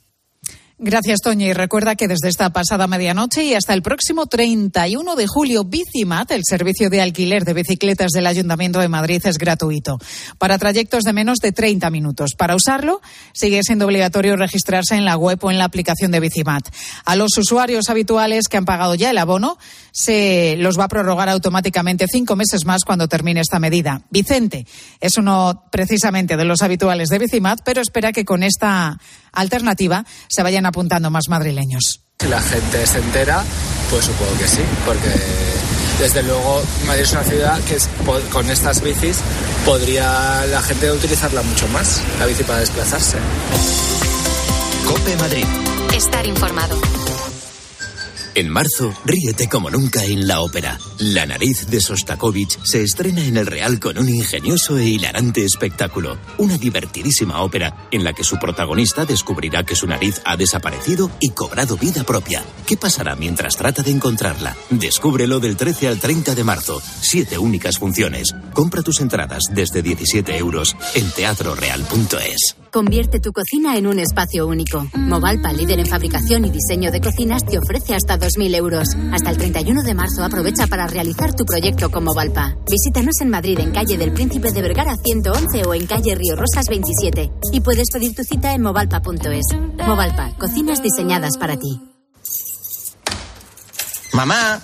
[0.78, 1.48] Gracias, Toño.
[1.48, 6.30] Y recuerda que desde esta pasada medianoche y hasta el próximo 31 de julio, Bicimat,
[6.32, 9.98] el servicio de alquiler de bicicletas del Ayuntamiento de Madrid, es gratuito
[10.38, 12.32] para trayectos de menos de 30 minutos.
[12.38, 13.00] Para usarlo,
[13.32, 16.68] sigue siendo obligatorio registrarse en la web o en la aplicación de Bicimat.
[17.06, 19.58] A los usuarios habituales que han pagado ya el abono,
[19.94, 24.02] se los va a prorrogar automáticamente cinco meses más cuando termine esta medida.
[24.10, 24.68] Vicente
[25.00, 29.00] es uno precisamente de los habituales de Bicimat, pero espera que con esta
[29.36, 32.02] alternativa se vayan apuntando más madrileños.
[32.20, 33.44] Si la gente se entera,
[33.90, 35.12] pues supongo que sí, porque
[36.00, 37.90] desde luego Madrid es una ciudad que es-
[38.32, 39.18] con estas bicis
[39.66, 43.18] podría la gente utilizarla mucho más, la bici para desplazarse.
[44.86, 45.46] Cope Madrid.
[45.96, 46.80] Estar informado.
[48.38, 50.78] En marzo, ríete como nunca en la ópera.
[51.00, 56.18] La nariz de Sostakovich se estrena en el Real con un ingenioso e hilarante espectáculo.
[56.38, 61.30] Una divertidísima ópera en la que su protagonista descubrirá que su nariz ha desaparecido y
[61.30, 62.44] cobrado vida propia.
[62.68, 64.58] ¿Qué pasará mientras trata de encontrarla?
[64.70, 66.82] Descúbrelo del 13 al 30 de marzo.
[67.02, 68.36] Siete únicas funciones.
[68.54, 72.58] Compra tus entradas desde 17 euros en teatroreal.es.
[72.76, 74.86] Convierte tu cocina en un espacio único.
[74.96, 78.88] Movalpa, líder en fabricación y diseño de cocinas, te ofrece hasta 2.000 euros.
[79.12, 82.56] Hasta el 31 de marzo aprovecha para realizar tu proyecto con Movalpa.
[82.70, 86.66] Visítanos en Madrid, en calle del Príncipe de Vergara 111 o en calle Río Rosas
[86.68, 87.32] 27.
[87.52, 89.46] Y puedes pedir tu cita en movalpa.es.
[89.86, 91.82] Movalpa, cocinas diseñadas para ti.
[94.14, 94.62] Mamá,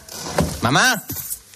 [0.61, 1.03] mamá,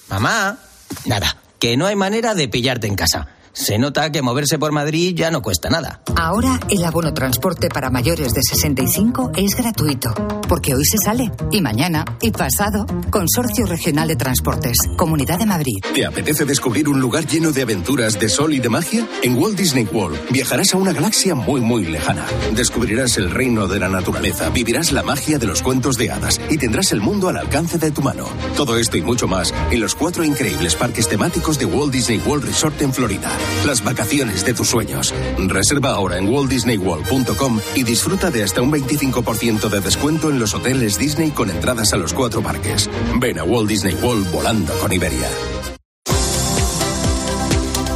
[0.09, 0.59] mamá.
[1.05, 3.34] Nada, que no hay manera de pillarte en casa.
[3.55, 6.01] Se nota que moverse por Madrid ya no cuesta nada.
[6.17, 10.13] Ahora el abono transporte para mayores de 65 es gratuito,
[10.49, 12.85] porque hoy se sale, y mañana, y pasado.
[13.09, 15.77] Consorcio Regional de Transportes, Comunidad de Madrid.
[15.93, 19.07] ¿Te apetece descubrir un lugar lleno de aventuras, de sol y de magia?
[19.23, 22.25] En Walt Disney World viajarás a una galaxia muy muy lejana.
[22.53, 26.57] Descubrirás el reino de la naturaleza, vivirás la magia de los cuentos de hadas y
[26.57, 28.27] tendrás el mundo al alcance de tu mano.
[28.57, 32.43] Todo esto y mucho más en los cuatro increíbles parques temáticos de Walt Disney World
[32.43, 33.31] Resort en Florida.
[33.65, 35.13] Las vacaciones de tus sueños.
[35.37, 40.97] Reserva ahora en waltdisneyworld.com y disfruta de hasta un 25% de descuento en los hoteles
[40.99, 42.89] Disney con entradas a los cuatro parques.
[43.19, 45.27] Ven a Walt Disney World volando con Iberia.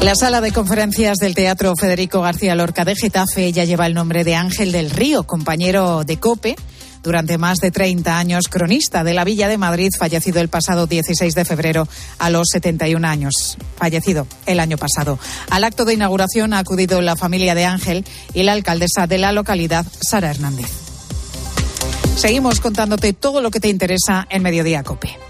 [0.02, 4.24] La sala de conferencias del Teatro Federico García Lorca de Getafe ya lleva el nombre
[4.24, 6.56] de Ángel del Río, compañero de COPE.
[7.04, 11.34] Durante más de 30 años, cronista de la Villa de Madrid, fallecido el pasado 16
[11.34, 11.88] de febrero
[12.18, 13.58] a los 71 años.
[13.78, 15.18] Fallecido el año pasado.
[15.50, 19.32] Al acto de inauguración ha acudido la familia de Ángel y la alcaldesa de la
[19.32, 20.70] localidad, Sara Hernández.
[22.16, 25.29] Seguimos contándote todo lo que te interesa en Mediodía Cope.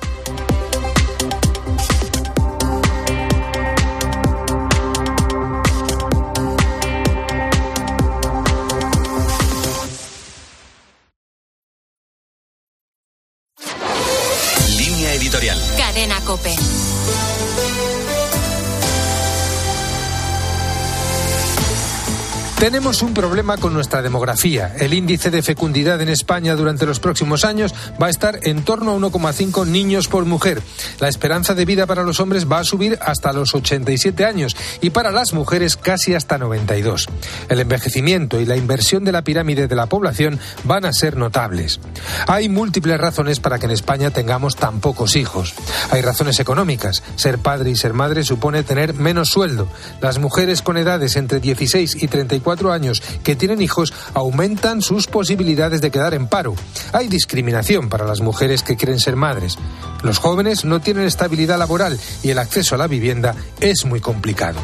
[22.60, 24.76] Tenemos un problema con nuestra demografía.
[24.78, 28.92] El índice de fecundidad en España durante los próximos años va a estar en torno
[28.92, 30.62] a 1,5 niños por mujer.
[31.00, 34.90] La esperanza de vida para los hombres va a subir hasta los 87 años y
[34.90, 37.08] para las mujeres casi hasta 92.
[37.48, 41.80] El envejecimiento y la inversión de la pirámide de la población van a ser notables.
[42.28, 45.54] Hay múltiples razones para que en España tengamos tan pocos hijos.
[45.92, 47.04] Hay razones económicas.
[47.16, 49.70] Ser padre y ser madre supone tener menos sueldo.
[50.02, 55.82] Las mujeres con edades entre 16 y 34 años que tienen hijos aumentan sus posibilidades
[55.82, 56.56] de quedar en paro.
[56.92, 59.58] Hay discriminación para las mujeres que quieren ser madres.
[60.04, 64.60] Los jóvenes no tienen estabilidad laboral y el acceso a la vivienda es muy complicado.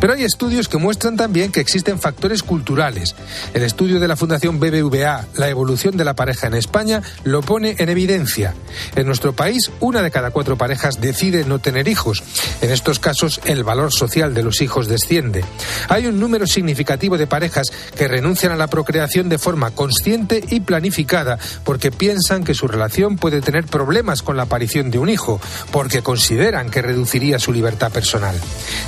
[0.00, 3.14] Pero hay estudios que muestran también que existen factores culturales.
[3.54, 7.76] El estudio de la Fundación BBVA, La evolución de la pareja en España, lo pone
[7.78, 8.54] en evidencia.
[8.96, 12.22] En nuestro país, una de cada cuatro parejas decide no tener hijos.
[12.60, 15.44] En estos casos, el valor social de los hijos desciende.
[15.88, 20.60] Hay un número significativo de parejas que renuncian a la procreación de forma consciente y
[20.60, 25.40] planificada porque piensan que su relación puede tener problemas con la aparición de un hijo,
[25.70, 28.36] porque consideran que reduciría su libertad personal.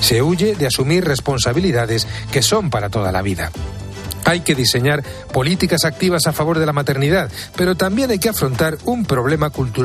[0.00, 0.66] Se huye de
[0.96, 3.50] asumir responsabilidades que son para toda la vida.
[4.24, 8.76] Hay que diseñar políticas activas a favor de la maternidad, pero también hay que afrontar
[8.84, 9.84] un problema cultural